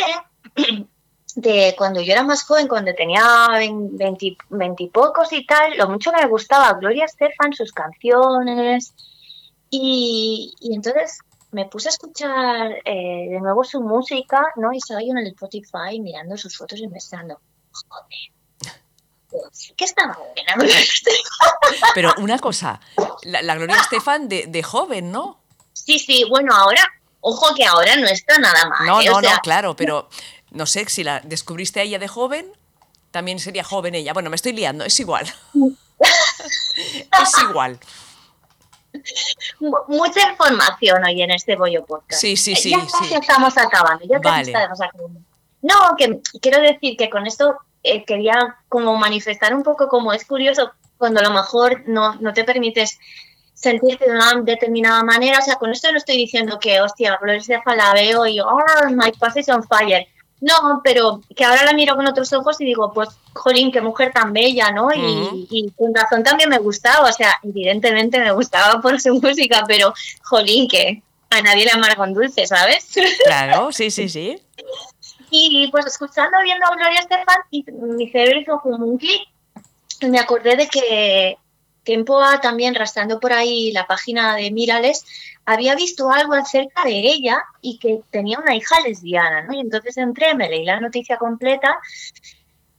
de 1.37 1.75
cuando 1.77 2.01
yo 2.01 2.13
era 2.13 2.23
más 2.23 2.45
joven, 2.45 2.69
cuando 2.69 2.95
tenía 2.95 3.49
veintipocos 4.51 5.33
y 5.33 5.45
tal, 5.47 5.77
lo 5.77 5.89
mucho 5.89 6.13
que 6.13 6.23
me 6.23 6.29
gustaba 6.29 6.75
Gloria 6.75 7.07
Estefan, 7.07 7.53
sus 7.53 7.73
canciones. 7.73 8.95
Y, 9.71 10.55
y 10.61 10.75
entonces 10.75 11.19
me 11.55 11.67
puse 11.67 11.89
a 11.89 11.91
escuchar 11.91 12.83
eh, 12.85 13.29
de 13.31 13.41
nuevo 13.41 13.63
su 13.65 13.81
música, 13.81 14.43
¿no? 14.57 14.73
Y 14.73 14.79
estaba 14.79 15.01
yo 15.01 15.13
en 15.13 15.19
el 15.19 15.29
Spotify 15.29 16.01
mirando 16.01 16.37
sus 16.37 16.57
fotos 16.57 16.81
y 16.81 16.89
pensando, 16.89 17.41
joder, 17.89 19.47
¿qué 19.77 19.85
estaba 19.85 20.19
buena 20.35 20.55
Gloria 20.57 20.81
Estefan. 20.81 21.51
Pero 21.95 22.13
una 22.19 22.39
cosa, 22.41 22.81
la, 23.23 23.55
Gloria 23.55 23.77
Estefan 23.77 24.29
de, 24.29 24.47
de, 24.49 24.63
joven, 24.65 25.13
¿no? 25.13 25.41
Sí, 25.73 26.01
sí, 26.01 26.25
bueno, 26.29 26.53
ahora, 26.55 26.83
ojo 27.21 27.55
que 27.55 27.65
ahora 27.65 27.95
no 27.97 28.07
está 28.07 28.37
nada 28.39 28.69
mal. 28.69 28.87
No, 28.87 29.01
¿eh? 29.01 29.07
no, 29.07 29.19
o 29.19 29.21
sea, 29.21 29.35
no, 29.35 29.41
claro, 29.41 29.77
pero 29.77 30.09
no 30.51 30.67
sé, 30.67 30.89
si 30.89 31.05
la 31.05 31.21
descubriste 31.21 31.79
a 31.79 31.85
ella 31.85 32.01
de 32.01 32.09
joven, 32.09 32.53
también 33.13 33.39
sería 33.39 33.63
joven 33.63 33.95
ella. 33.95 34.13
Bueno, 34.13 34.29
me 34.29 34.37
estoy 34.37 34.55
liando, 34.55 34.85
es 34.85 34.99
igual. 34.99 35.33
es 36.03 37.39
igual 37.49 37.79
mucha 39.89 40.31
información 40.31 41.05
hoy 41.05 41.23
en 41.23 41.31
este 41.31 41.57
Bollo 41.57 41.85
Podcast. 41.85 42.21
Sí, 42.21 42.37
sí, 42.37 42.55
sí. 42.55 42.71
Ya 42.71 42.81
sí. 42.81 43.15
estamos 43.15 43.57
acabando. 43.57 44.05
Ya 44.07 44.19
Vale. 44.19 44.43
estamos 44.43 44.81
acabando. 44.81 45.21
No, 45.63 45.97
que 45.97 46.21
quiero 46.41 46.61
decir 46.61 46.97
que 46.97 47.09
con 47.09 47.27
esto 47.27 47.57
eh, 47.83 48.05
quería 48.05 48.57
como 48.69 48.97
manifestar 48.97 49.55
un 49.55 49.63
poco 49.63 49.89
como 49.89 50.13
es 50.13 50.25
curioso 50.25 50.73
cuando 50.99 51.21
a 51.21 51.23
lo 51.23 51.31
mejor 51.31 51.83
no, 51.87 52.15
no 52.17 52.33
te 52.33 52.45
permites 52.45 52.99
sentirte 53.55 54.05
de 54.07 54.13
una 54.13 54.35
determinada 54.43 55.03
manera. 55.03 55.39
O 55.39 55.43
sea, 55.43 55.57
con 55.57 55.71
esto 55.71 55.91
no 55.91 55.99
estoy 55.99 56.17
diciendo 56.17 56.59
que, 56.59 56.81
hostia, 56.81 57.19
Gloria 57.21 57.41
Estefan 57.41 57.79
la 57.79 57.93
veo 57.95 58.27
y, 58.27 58.41
oh, 58.41 58.59
my 58.91 59.13
pass 59.13 59.37
is 59.37 59.49
on 59.49 59.63
fire. 59.65 60.07
No, 60.45 60.83
pero 60.85 61.23
que 61.35 61.43
ahora 61.43 61.65
la 61.65 61.73
miro 61.73 61.97
con 61.97 62.07
otros 62.07 62.31
ojos 62.35 62.61
y 62.61 62.67
digo, 62.67 62.93
pues, 62.93 63.09
jolín, 63.33 63.73
qué 63.73 63.81
mujer 63.81 64.13
tan 64.13 64.35
bella, 64.35 64.71
¿no? 64.73 64.93
Y, 64.93 65.47
y 65.51 65.71
con 65.71 65.95
razón 65.95 66.23
también 66.23 66.51
me 66.51 66.59
gustaba, 66.59 67.09
o 67.09 67.13
sea, 67.13 67.39
evidentemente 67.43 68.21
me 68.21 68.31
gustaba 68.33 68.79
por 68.83 69.01
su 69.01 69.15
música, 69.15 69.65
pero, 69.67 69.95
jolín, 70.23 70.69
que 70.69 71.03
a 71.31 71.41
nadie 71.41 71.65
le 71.65 71.71
amarga 71.71 71.97
con 71.97 72.13
dulce, 72.13 72.47
¿sabes? 72.47 72.87
Claro, 73.25 73.73
sí, 73.73 73.91
sí, 73.91 74.11
sí. 74.11 74.39
Y 75.31 75.69
pues 75.71 75.87
escuchando, 75.87 76.37
viendo 76.43 76.67
a 76.67 76.77
Gloria 76.77 77.01
Estefan, 77.01 77.39
y 77.51 77.65
mi 77.73 78.11
cerebro 78.11 78.41
hizo 78.41 78.61
como 78.61 78.85
un 78.85 78.99
clic. 78.99 79.23
Y 80.01 80.07
me 80.09 80.19
acordé 80.19 80.57
de 80.57 80.69
que 80.69 81.39
tiempo 81.85 82.21
a 82.21 82.41
también 82.41 82.75
rastreando 82.75 83.21
por 83.21 83.33
ahí 83.33 83.71
la 83.73 83.87
página 83.87 84.35
de 84.35 84.51
Mirales, 84.51 85.05
había 85.45 85.75
visto 85.75 86.11
algo 86.11 86.35
acerca 86.35 86.85
de 86.85 86.99
ella 86.99 87.45
y 87.61 87.79
que 87.79 88.01
tenía 88.11 88.39
una 88.39 88.57
hija 88.57 88.81
lesbiana, 88.81 89.43
¿no? 89.43 89.53
Y 89.53 89.61
entonces 89.61 89.97
entré, 89.97 90.35
me 90.35 90.49
leí 90.49 90.65
la 90.65 90.81
noticia 90.81 91.19
completa. 91.19 91.79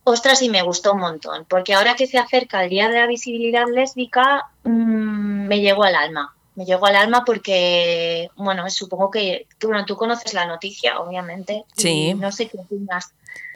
Ostras, 0.04 0.41
y 0.41 0.50
me 0.50 0.62
gustó 0.62 0.94
un 0.94 1.00
montón, 1.00 1.46
porque 1.46 1.74
ahora 1.74 1.96
que 1.96 2.06
se 2.06 2.18
acerca 2.18 2.63
el 2.63 2.70
Día 2.70 2.89
de 2.89 3.00
la 3.00 3.08
Visibilidad 3.08 3.65
Lésbica, 3.68 4.50
mmm, 4.63 5.48
me 5.48 5.62
llegó 5.62 5.84
al 5.84 5.96
alma. 5.96 6.36
Me 6.56 6.63
llegó 6.63 6.86
al 6.86 6.96
alma 6.96 7.24
porque, 7.26 8.30
bueno, 8.36 8.70
supongo 8.70 9.12
que, 9.12 9.48
que, 9.60 9.68
bueno, 9.68 9.86
tú 9.86 9.98
conoces 9.98 10.34
la 10.34 10.46
noticia, 10.46 11.00
obviamente. 11.00 11.65
Sí. 11.76 12.10
Y 12.10 12.13
no 12.13 12.32
sé 12.32 12.48
qué 12.48 12.58
opinas 12.60 13.13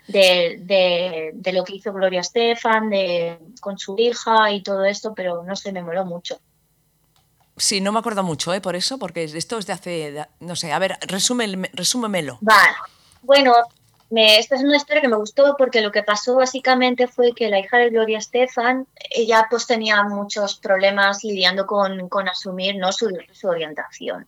de, 0.09 0.57
de, 0.61 1.31
de, 1.33 1.53
lo 1.53 1.63
que 1.63 1.75
hizo 1.75 1.93
Gloria 1.93 2.21
Estefan, 2.21 2.89
de, 2.89 3.37
con 3.61 3.77
su 3.77 3.95
hija 3.97 4.51
y 4.51 4.63
todo 4.63 4.83
esto, 4.85 5.13
pero 5.15 5.43
no 5.43 5.55
sé, 5.55 5.71
me 5.71 5.83
moló 5.83 6.03
mucho. 6.03 6.39
Sí, 7.55 7.81
no 7.81 7.91
me 7.91 7.99
acuerdo 7.99 8.23
mucho, 8.23 8.53
¿eh? 8.53 8.61
Por 8.61 8.75
eso, 8.75 8.97
porque 8.97 9.23
esto 9.23 9.57
es 9.57 9.67
de 9.67 9.73
hace, 9.73 10.25
no 10.39 10.55
sé, 10.55 10.71
a 10.71 10.79
ver, 10.79 10.97
resúmeme, 11.01 11.69
resúmemelo. 11.73 12.37
Vale. 12.41 12.73
Bueno, 13.21 13.53
esta 14.11 14.55
es 14.55 14.63
una 14.63 14.77
historia 14.77 15.01
que 15.01 15.07
me 15.07 15.17
gustó 15.17 15.55
porque 15.57 15.81
lo 15.81 15.91
que 15.91 16.01
pasó 16.01 16.35
básicamente 16.35 17.07
fue 17.07 17.33
que 17.33 17.49
la 17.49 17.59
hija 17.59 17.77
de 17.77 17.89
Gloria 17.89 18.17
Estefan, 18.17 18.87
ella 19.09 19.47
pues 19.49 19.67
tenía 19.67 20.03
muchos 20.03 20.57
problemas 20.57 21.23
lidiando 21.23 21.67
con, 21.67 22.09
con 22.09 22.27
asumir 22.27 22.75
¿no? 22.77 22.91
su, 22.91 23.09
su, 23.31 23.47
orientación. 23.47 24.27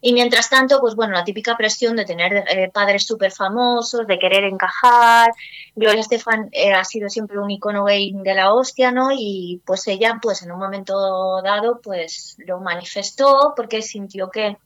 Y 0.00 0.12
mientras 0.12 0.50
tanto, 0.50 0.80
pues 0.80 0.94
bueno, 0.94 1.14
la 1.14 1.24
típica 1.24 1.56
presión 1.56 1.96
de 1.96 2.04
tener 2.04 2.44
eh, 2.48 2.70
padres 2.72 3.06
súper 3.06 3.32
famosos, 3.32 4.06
de 4.06 4.18
querer 4.18 4.44
encajar. 4.44 5.32
Gloria 5.74 6.00
Estefan 6.00 6.48
eh, 6.52 6.72
ha 6.72 6.84
sido 6.84 7.08
siempre 7.08 7.38
un 7.38 7.50
icono 7.50 7.84
gay 7.84 8.12
de 8.14 8.34
la 8.34 8.52
hostia, 8.52 8.92
¿no? 8.92 9.08
Y 9.12 9.62
pues 9.64 9.86
ella, 9.88 10.18
pues 10.22 10.42
en 10.42 10.52
un 10.52 10.58
momento 10.58 11.40
dado, 11.42 11.80
pues 11.82 12.36
lo 12.38 12.60
manifestó 12.60 13.54
porque 13.56 13.82
sintió 13.82 14.30
que 14.30 14.58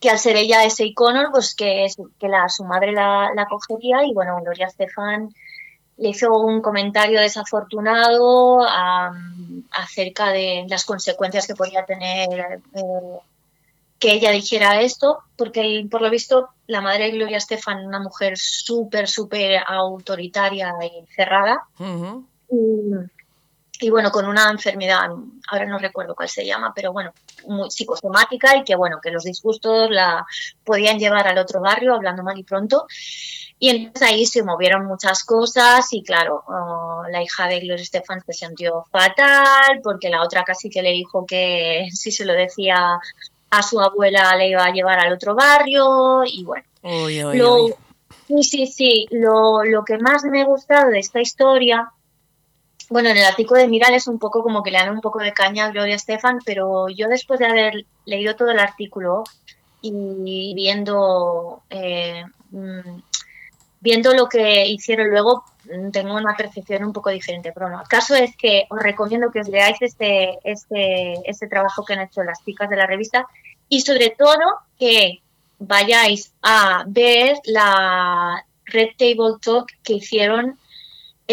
que 0.00 0.10
al 0.10 0.18
ser 0.18 0.36
ella 0.36 0.64
ese 0.64 0.84
icono, 0.84 1.30
pues 1.30 1.54
que, 1.54 1.86
que 2.18 2.28
la, 2.28 2.48
su 2.48 2.64
madre 2.64 2.92
la, 2.92 3.30
la, 3.34 3.46
cogería 3.46 4.04
y 4.04 4.12
bueno, 4.12 4.40
Gloria 4.42 4.66
Estefan 4.66 5.32
le 5.98 6.08
hizo 6.08 6.36
un 6.36 6.60
comentario 6.60 7.20
desafortunado 7.20 8.66
acerca 9.70 10.30
de 10.30 10.66
las 10.68 10.84
consecuencias 10.84 11.46
que 11.46 11.54
podía 11.54 11.84
tener 11.84 12.60
eh, 12.74 13.18
que 13.98 14.14
ella 14.14 14.32
dijera 14.32 14.80
esto, 14.80 15.20
porque 15.36 15.86
por 15.88 16.02
lo 16.02 16.10
visto 16.10 16.48
la 16.66 16.80
madre 16.80 17.04
de 17.04 17.12
Gloria 17.12 17.36
Estefan, 17.36 17.86
una 17.86 18.00
mujer 18.00 18.36
súper, 18.36 19.06
súper 19.06 19.62
autoritaria 19.64 20.72
y 20.82 21.06
cerrada, 21.14 21.68
uh 21.78 21.84
-huh. 21.84 22.24
y, 22.50 23.21
y, 23.82 23.90
bueno, 23.90 24.10
con 24.10 24.26
una 24.26 24.50
enfermedad, 24.50 25.10
ahora 25.48 25.66
no 25.66 25.78
recuerdo 25.78 26.14
cuál 26.14 26.28
se 26.28 26.46
llama, 26.46 26.72
pero 26.74 26.92
bueno, 26.92 27.12
muy 27.46 27.70
psicosomática 27.70 28.56
y 28.56 28.64
que 28.64 28.74
bueno, 28.74 29.00
que 29.02 29.10
los 29.10 29.24
disgustos 29.24 29.90
la 29.90 30.24
podían 30.64 30.98
llevar 30.98 31.26
al 31.26 31.38
otro 31.38 31.60
barrio, 31.60 31.94
hablando 31.94 32.22
mal 32.22 32.38
y 32.38 32.44
pronto. 32.44 32.86
Y 33.58 33.68
entonces 33.68 34.02
ahí 34.02 34.26
se 34.26 34.42
movieron 34.42 34.86
muchas 34.86 35.22
cosas 35.22 35.86
y 35.92 36.02
claro, 36.02 36.42
oh, 36.48 37.04
la 37.10 37.22
hija 37.22 37.46
de 37.46 37.60
Gloria 37.60 37.82
Estefan 37.82 38.20
se 38.26 38.32
sintió 38.32 38.84
fatal 38.90 39.80
porque 39.84 40.10
la 40.10 40.22
otra 40.22 40.42
casi 40.42 40.68
que 40.68 40.82
le 40.82 40.90
dijo 40.90 41.24
que 41.24 41.86
si 41.92 42.10
se 42.10 42.24
lo 42.24 42.32
decía 42.32 42.98
a 43.50 43.62
su 43.62 43.80
abuela 43.80 44.34
le 44.36 44.48
iba 44.48 44.64
a 44.64 44.72
llevar 44.72 44.98
al 44.98 45.12
otro 45.12 45.34
barrio 45.34 46.24
y 46.24 46.42
bueno. 46.42 46.64
Uy, 46.82 47.22
uy, 47.22 47.38
lo, 47.38 47.64
uy. 47.64 47.74
Sí, 48.26 48.42
sí, 48.42 48.66
sí. 48.66 49.06
Lo, 49.10 49.62
lo, 49.62 49.84
que 49.84 49.98
más 49.98 50.24
me 50.24 50.42
ha 50.42 50.44
gustado 50.44 50.90
de 50.90 50.98
esta 50.98 51.20
historia, 51.20 51.92
bueno, 52.92 53.08
en 53.08 53.16
el 53.16 53.24
artículo 53.24 53.60
de 53.60 53.68
Miral 53.68 53.94
es 53.94 54.06
un 54.06 54.18
poco 54.18 54.42
como 54.42 54.62
que 54.62 54.70
le 54.70 54.78
dan 54.78 54.90
un 54.90 55.00
poco 55.00 55.18
de 55.18 55.32
caña 55.32 55.66
a 55.66 55.70
Gloria 55.70 55.96
Estefan, 55.96 56.38
pero 56.44 56.88
yo 56.88 57.08
después 57.08 57.40
de 57.40 57.46
haber 57.46 57.86
leído 58.04 58.36
todo 58.36 58.50
el 58.50 58.58
artículo 58.58 59.24
y 59.80 60.52
viendo 60.54 61.62
eh, 61.70 62.24
viendo 63.82 64.14
lo 64.14 64.28
que 64.28 64.66
hicieron 64.66 65.10
luego, 65.10 65.44
mm, 65.64 65.90
tengo 65.90 66.14
una 66.14 66.36
percepción 66.36 66.84
un 66.84 66.92
poco 66.92 67.10
diferente. 67.10 67.52
Pero 67.52 67.68
no, 67.68 67.80
el 67.82 67.88
caso 67.88 68.14
es 68.14 68.36
que 68.36 68.66
os 68.70 68.80
recomiendo 68.80 69.30
que 69.30 69.40
os 69.40 69.48
leáis 69.48 69.76
este, 69.80 70.38
este, 70.44 71.14
este 71.28 71.48
trabajo 71.48 71.84
que 71.84 71.94
han 71.94 72.02
hecho 72.02 72.22
las 72.22 72.44
chicas 72.44 72.70
de 72.70 72.76
la 72.76 72.86
revista 72.86 73.26
y 73.68 73.80
sobre 73.80 74.10
todo 74.10 74.38
que 74.78 75.20
vayáis 75.58 76.32
a 76.42 76.84
ver 76.86 77.38
la 77.44 78.44
Red 78.66 78.90
Table 78.96 79.38
Talk 79.40 79.66
que 79.82 79.94
hicieron 79.94 80.58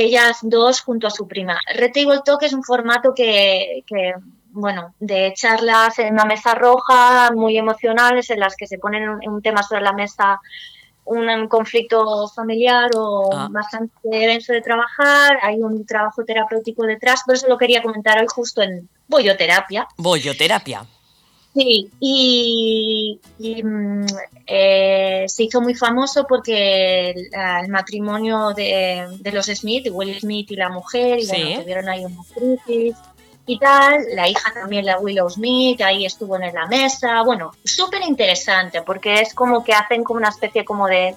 ellas 0.03 0.39
dos 0.41 0.81
junto 0.81 1.07
a 1.07 1.11
su 1.11 1.27
prima. 1.27 1.59
Red 1.75 1.91
Table 1.93 2.21
Talk 2.23 2.43
es 2.43 2.53
un 2.53 2.63
formato 2.63 3.13
que, 3.13 3.83
que 3.85 4.13
bueno, 4.51 4.93
de 4.99 5.33
charlas 5.35 5.99
en 5.99 6.13
una 6.13 6.25
mesa 6.25 6.55
roja 6.55 7.31
muy 7.35 7.57
emocionales 7.57 8.29
en 8.29 8.39
las 8.39 8.55
que 8.55 8.67
se 8.67 8.77
ponen 8.79 9.09
un, 9.09 9.19
un 9.27 9.41
tema 9.41 9.63
sobre 9.63 9.81
la 9.81 9.93
mesa 9.93 10.39
un 11.05 11.47
conflicto 11.47 12.27
familiar 12.27 12.91
o 12.95 13.29
Ah. 13.33 13.47
bastante 13.49 14.09
denso 14.09 14.53
de 14.53 14.61
trabajar, 14.61 15.39
hay 15.41 15.55
un 15.59 15.83
trabajo 15.85 16.23
terapéutico 16.23 16.83
detrás, 16.83 17.23
por 17.25 17.33
eso 17.35 17.47
lo 17.47 17.57
quería 17.57 17.81
comentar 17.81 18.19
hoy 18.19 18.27
justo 18.27 18.61
en 18.61 18.87
Bolloterapia. 19.07 19.87
Bolloterapia. 19.97 20.85
Sí, 21.59 21.89
y, 21.99 23.19
y, 23.37 23.63
mm, 23.63 24.05
eh, 24.47 25.25
se 25.27 25.43
hizo 25.43 25.59
muy 25.59 25.75
famoso 25.75 26.25
porque 26.27 27.09
el, 27.11 27.29
el 27.33 27.67
matrimonio 27.67 28.53
de, 28.53 29.07
de 29.19 29.31
los 29.33 29.47
Smith, 29.47 29.89
Will 29.91 30.17
Smith 30.17 30.49
y 30.51 30.55
la 30.55 30.69
mujer, 30.69 31.19
y 31.19 31.23
Sí. 31.25 31.35
bueno, 31.43 31.61
tuvieron 31.61 31.89
ahí 31.89 32.05
una 32.05 32.23
crisis 32.33 32.95
y 33.45 33.59
tal. 33.59 34.05
La 34.15 34.29
hija 34.29 34.53
también, 34.53 34.85
la 34.85 34.99
Willow 34.99 35.29
Smith, 35.29 35.81
ahí 35.81 36.05
estuvo 36.05 36.37
en 36.37 36.53
la 36.53 36.65
mesa. 36.67 37.23
Bueno, 37.23 37.51
súper 37.65 38.03
interesante 38.03 38.81
porque 38.83 39.15
es 39.15 39.33
como 39.33 39.61
que 39.61 39.73
hacen 39.73 40.05
como 40.05 40.19
una 40.19 40.29
especie 40.29 40.63
como 40.63 40.87
de, 40.87 41.13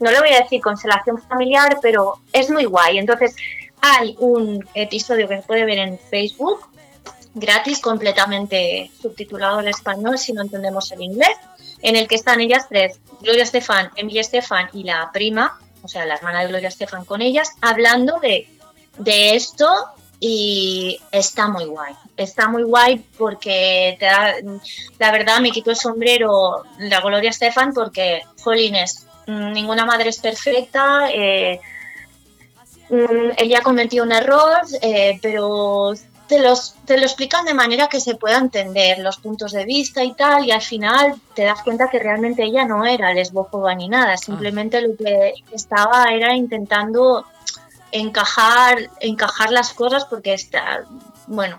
no 0.00 0.10
le 0.10 0.20
voy 0.20 0.34
a 0.34 0.40
decir 0.40 0.60
constelación 0.60 1.16
familiar, 1.16 1.78
pero 1.80 2.18
es 2.32 2.50
muy 2.50 2.66
guay. 2.66 2.98
Entonces, 2.98 3.34
hay 3.80 4.16
un 4.18 4.62
episodio 4.74 5.26
que 5.28 5.36
se 5.36 5.42
puede 5.44 5.64
ver 5.64 5.78
en 5.78 5.98
Facebook 5.98 6.60
gratis, 7.34 7.80
completamente 7.80 8.90
subtitulado 9.00 9.58
al 9.58 9.68
español 9.68 10.18
si 10.18 10.32
no 10.32 10.42
entendemos 10.42 10.90
el 10.92 11.02
inglés, 11.02 11.36
en 11.82 11.96
el 11.96 12.08
que 12.08 12.16
están 12.16 12.40
ellas 12.40 12.66
tres, 12.68 12.98
Gloria 13.20 13.42
Estefan, 13.42 13.90
Emilia 13.96 14.20
Estefan 14.20 14.68
y 14.72 14.84
la 14.84 15.10
prima, 15.12 15.58
o 15.82 15.88
sea, 15.88 16.04
la 16.06 16.14
hermana 16.14 16.40
de 16.40 16.48
Gloria 16.48 16.68
Estefan 16.68 17.04
con 17.04 17.22
ellas, 17.22 17.50
hablando 17.60 18.18
de, 18.20 18.48
de 18.98 19.36
esto 19.36 19.68
y 20.20 21.00
está 21.12 21.48
muy 21.48 21.64
guay. 21.66 21.94
Está 22.16 22.48
muy 22.48 22.64
guay 22.64 22.98
porque 23.16 23.96
te 23.98 24.06
da, 24.06 24.34
la 24.98 25.12
verdad 25.12 25.40
me 25.40 25.50
quito 25.50 25.70
el 25.70 25.76
sombrero 25.76 26.64
la 26.78 27.00
Gloria 27.00 27.30
Estefan 27.30 27.72
porque, 27.72 28.22
jolines, 28.42 29.06
mm, 29.26 29.52
ninguna 29.52 29.84
madre 29.84 30.10
es 30.10 30.18
perfecta. 30.18 31.10
eh, 31.12 31.60
mm, 32.90 33.30
ella 33.36 33.60
cometió 33.62 34.02
un 34.02 34.12
error, 34.12 34.62
eh, 34.82 35.18
pero 35.22 35.92
te, 36.28 36.38
los, 36.40 36.74
te 36.84 36.98
lo 36.98 37.04
explican 37.04 37.44
de 37.44 37.54
manera 37.54 37.88
que 37.88 38.00
se 38.00 38.14
pueda 38.14 38.38
entender 38.38 38.98
los 38.98 39.16
puntos 39.16 39.52
de 39.52 39.64
vista 39.64 40.04
y 40.04 40.12
tal, 40.12 40.44
y 40.44 40.52
al 40.52 40.62
final 40.62 41.14
te 41.34 41.44
das 41.44 41.62
cuenta 41.62 41.88
que 41.90 41.98
realmente 41.98 42.44
ella 42.44 42.64
no 42.64 42.84
era 42.84 43.14
lesbófoba 43.14 43.74
ni 43.74 43.88
nada, 43.88 44.16
simplemente 44.16 44.80
lo 44.80 44.96
que 44.96 45.34
estaba 45.52 46.04
era 46.12 46.34
intentando 46.34 47.24
encajar, 47.90 48.90
encajar 49.00 49.50
las 49.50 49.72
cosas 49.72 50.04
porque 50.04 50.34
está, 50.34 50.84
bueno, 51.26 51.58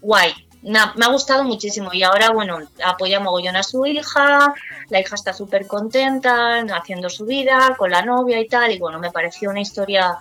guay. 0.00 0.32
Me 0.62 0.78
ha 0.78 1.08
gustado 1.12 1.44
muchísimo. 1.44 1.90
Y 1.92 2.02
ahora, 2.04 2.30
bueno, 2.30 2.58
apoya 2.82 3.20
mogollón 3.20 3.54
a 3.54 3.62
su 3.62 3.84
hija, 3.84 4.54
la 4.88 5.00
hija 5.00 5.14
está 5.14 5.34
súper 5.34 5.66
contenta 5.66 6.60
haciendo 6.74 7.10
su 7.10 7.26
vida 7.26 7.74
con 7.76 7.90
la 7.90 8.00
novia 8.00 8.40
y 8.40 8.48
tal, 8.48 8.72
y 8.72 8.78
bueno, 8.78 8.98
me 8.98 9.10
pareció 9.10 9.50
una 9.50 9.60
historia 9.60 10.16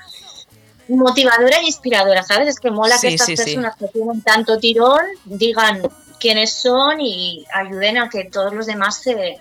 motivadora 0.88 1.58
e 1.60 1.65
inspiradora, 1.65 2.24
¿sabes? 2.24 2.48
Es 2.50 2.60
que 2.60 2.72
mola 2.72 2.98
Sí, 2.98 3.08
que 3.08 3.13
estas 3.15 3.28
sí, 3.28 3.38
sí. 3.38 3.43
personas 3.43 3.76
que 3.78 3.88
tienen 3.88 4.22
tanto 4.22 4.58
tirón 4.60 5.02
digan 5.26 5.82
quiénes 6.19 6.54
son 6.54 7.00
y 7.02 7.46
ayuden 7.54 7.98
a 7.98 8.10
que 8.10 8.26
todos 8.26 8.54
los 8.54 8.65
demás 8.65 9.02
se, 9.02 9.38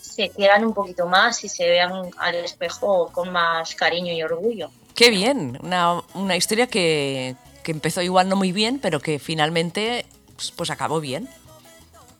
se 0.00 0.28
quieran 0.30 0.64
un 0.64 0.74
poquito 0.74 1.06
más 1.06 1.42
y 1.44 1.48
se 1.48 1.66
vean 1.66 1.92
al 2.18 2.34
espejo 2.36 3.10
con 3.12 3.30
más 3.32 3.74
cariño 3.74 4.12
y 4.12 4.22
orgullo. 4.22 4.70
Qué 4.94 5.10
bien, 5.10 5.58
una, 5.62 6.02
una 6.14 6.36
historia 6.36 6.66
que, 6.66 7.36
que 7.62 7.70
empezó 7.72 8.00
igual 8.02 8.28
no 8.28 8.36
muy 8.36 8.52
bien, 8.52 8.78
pero 8.78 9.00
que 9.00 9.18
finalmente 9.18 10.06
pues, 10.36 10.52
pues 10.54 10.70
acabó 10.70 11.00
bien. 11.00 11.28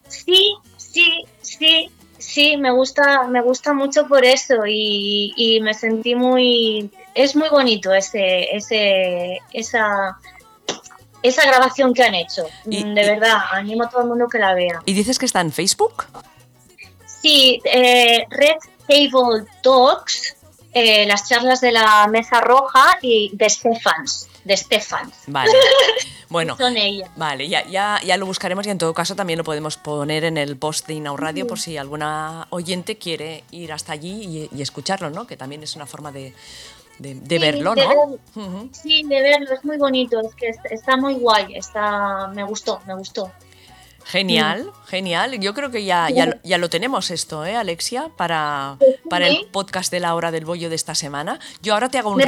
Sí, 0.09 0.55
sí, 0.77 1.25
sí, 1.43 1.91
sí, 2.19 2.57
me 2.57 2.71
gusta, 2.71 3.25
me 3.29 3.43
gusta 3.43 3.73
mucho 3.73 4.07
por 4.07 4.25
eso 4.25 4.67
y, 4.67 5.33
y 5.37 5.61
me 5.61 5.75
sentí 5.75 6.15
muy, 6.15 6.91
es 7.17 7.35
muy 7.35 7.49
bonito 7.49 7.93
ese, 7.95 8.55
ese, 8.55 9.39
esa, 9.53 10.19
esa 11.23 11.47
grabación 11.47 11.93
que 11.95 12.05
han 12.05 12.15
hecho. 12.15 12.47
Y- 12.71 12.85
Mm, 12.85 12.95
de 12.95 13.03
y- 13.03 13.07
verdad, 13.07 13.39
animo 13.53 13.85
a 13.85 13.89
todo 13.91 14.03
el 14.03 14.09
mundo 14.09 14.29
que 14.29 14.39
la 14.39 14.55
vea. 14.55 14.81
¿Y 14.85 14.93
dices 14.93 15.19
que 15.19 15.27
está 15.27 15.41
en 15.41 15.51
Facebook? 15.53 16.05
Sí, 17.23 17.61
eh, 17.65 18.27
Red 18.31 18.57
Table 18.87 19.45
Talks, 19.63 20.37
eh, 20.73 21.07
las 21.07 21.29
charlas 21.29 21.61
de 21.61 21.73
la 21.73 22.07
mesa 22.09 22.41
roja 22.41 22.99
y 23.03 23.31
de 23.35 23.49
Stefans, 23.49 24.29
de 24.45 24.57
Stefans. 24.57 25.15
Vale. 25.27 25.53
Bueno, 26.29 26.57
Son 26.57 26.77
ellas. 26.77 27.09
vale, 27.15 27.49
ya, 27.49 27.65
ya, 27.69 28.01
ya 28.05 28.17
lo 28.17 28.27
buscaremos 28.27 28.67
y 28.67 28.71
en 28.71 28.79
todo 28.79 28.93
caso 28.93 29.15
también 29.15 29.39
lo 29.39 29.45
podemos 29.45 29.77
poner 29.77 30.25
en 30.25 30.37
el 30.39 30.57
post 30.57 30.89
de 30.89 30.95
Inau 30.95 31.17
Radio 31.17 31.47
por 31.47 31.61
si 31.61 31.77
alguna 31.77 32.49
oyente 32.51 32.99
quiere 32.99 33.45
ir 33.53 33.73
hasta 33.73 33.93
allí 33.93 34.49
y, 34.51 34.59
y 34.59 34.61
escucharlo, 34.61 35.09
¿no? 35.11 35.25
Que 35.29 35.37
también 35.37 35.63
es 35.63 35.77
una 35.77 35.87
forma 35.87 36.11
de, 36.11 36.35
de- 36.99 37.15
de 37.15 37.37
Sí, 37.37 37.43
verlo, 37.43 37.75
de 37.75 37.85
¿no? 37.87 38.69
Sí, 38.73 39.03
de 39.05 39.23
verlo, 39.23 39.53
es 39.55 39.65
muy 39.65 39.77
bonito, 39.79 40.21
es 40.21 40.35
que 40.35 40.49
es- 40.49 40.59
está 40.71 40.97
muy 40.97 41.15
guay, 41.15 41.55
está, 41.57 42.29
me 42.35 42.43
gustó, 42.45 42.81
me 42.87 42.95
gustó. 42.95 43.31
Genial, 44.05 44.71
genial. 44.87 45.41
Yo 45.41 45.53
creo 45.53 45.73
que 45.73 45.85
ya, 45.85 46.09
ya, 46.11 46.27
lo- 46.27 46.35
ya 46.45 46.59
lo 46.59 46.71
tenemos 46.71 47.11
esto, 47.11 47.45
¿eh, 47.45 47.57
Alexia? 47.57 48.09
Para, 48.17 48.77
para 49.11 49.27
el 49.27 49.47
podcast 49.51 49.91
de 49.91 49.99
la 49.99 50.15
hora 50.15 50.31
del 50.31 50.45
bollo 50.45 50.69
de 50.69 50.77
esta 50.77 50.95
semana. 50.95 51.41
Yo 51.61 51.75
ahora 51.75 51.89
te 51.89 51.99
hago 51.99 52.11
un, 52.11 52.23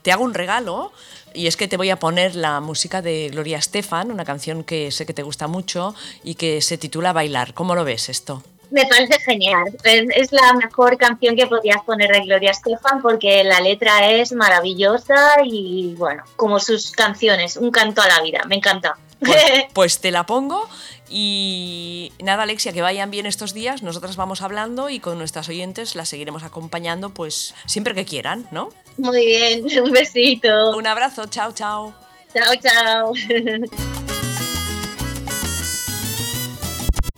te 0.00 0.10
hago 0.10 0.24
un 0.24 0.32
regalo 0.32 0.90
y 1.34 1.46
es 1.46 1.58
que 1.58 1.68
te 1.68 1.76
voy 1.76 1.90
a 1.90 1.98
poner 1.98 2.34
la 2.34 2.60
música 2.60 3.02
de 3.02 3.28
Gloria 3.30 3.58
Estefan, 3.58 4.10
una 4.10 4.24
canción 4.24 4.64
que 4.64 4.90
sé 4.90 5.04
que 5.04 5.12
te 5.12 5.22
gusta 5.22 5.48
mucho 5.48 5.94
y 6.24 6.34
que 6.36 6.62
se 6.62 6.78
titula 6.78 7.12
Bailar. 7.12 7.52
¿Cómo 7.52 7.74
lo 7.74 7.84
ves 7.84 8.08
esto? 8.08 8.42
Me 8.70 8.84
parece 8.86 9.18
genial, 9.20 9.64
es, 9.84 10.32
la 10.32 10.52
mejor 10.54 10.98
canción 10.98 11.36
que 11.36 11.46
podías 11.46 11.82
poner 11.84 12.10
de 12.10 12.20
Gloria 12.20 12.50
Estefan 12.50 13.00
porque 13.00 13.42
la 13.44 13.60
letra 13.60 14.10
es 14.10 14.32
maravillosa 14.32 15.36
y 15.44 15.94
bueno, 15.96 16.22
como 16.36 16.60
sus 16.60 16.92
canciones, 16.92 17.56
un 17.56 17.70
canto 17.70 18.02
a 18.02 18.08
la 18.08 18.20
vida, 18.22 18.42
me 18.46 18.56
encanta. 18.56 18.96
Pues, 19.20 19.42
pues 19.72 20.00
te 20.00 20.10
la 20.10 20.26
pongo 20.26 20.68
y 21.10 22.12
nada, 22.22 22.42
Alexia, 22.42 22.72
que 22.72 22.82
vayan 22.82 23.10
bien 23.10 23.26
estos 23.26 23.54
días. 23.54 23.82
Nosotras 23.82 24.16
vamos 24.16 24.42
hablando 24.42 24.90
y 24.90 25.00
con 25.00 25.18
nuestras 25.18 25.48
oyentes 25.48 25.94
las 25.94 26.08
seguiremos 26.08 26.42
acompañando 26.42 27.10
pues 27.10 27.54
siempre 27.66 27.94
que 27.94 28.04
quieran, 28.04 28.46
¿no? 28.50 28.70
Muy 28.98 29.24
bien, 29.24 29.66
un 29.82 29.90
besito. 29.90 30.76
Un 30.76 30.86
abrazo, 30.86 31.26
chao, 31.26 31.52
chao. 31.52 31.94
Chao, 32.34 32.54
chao. 32.62 33.12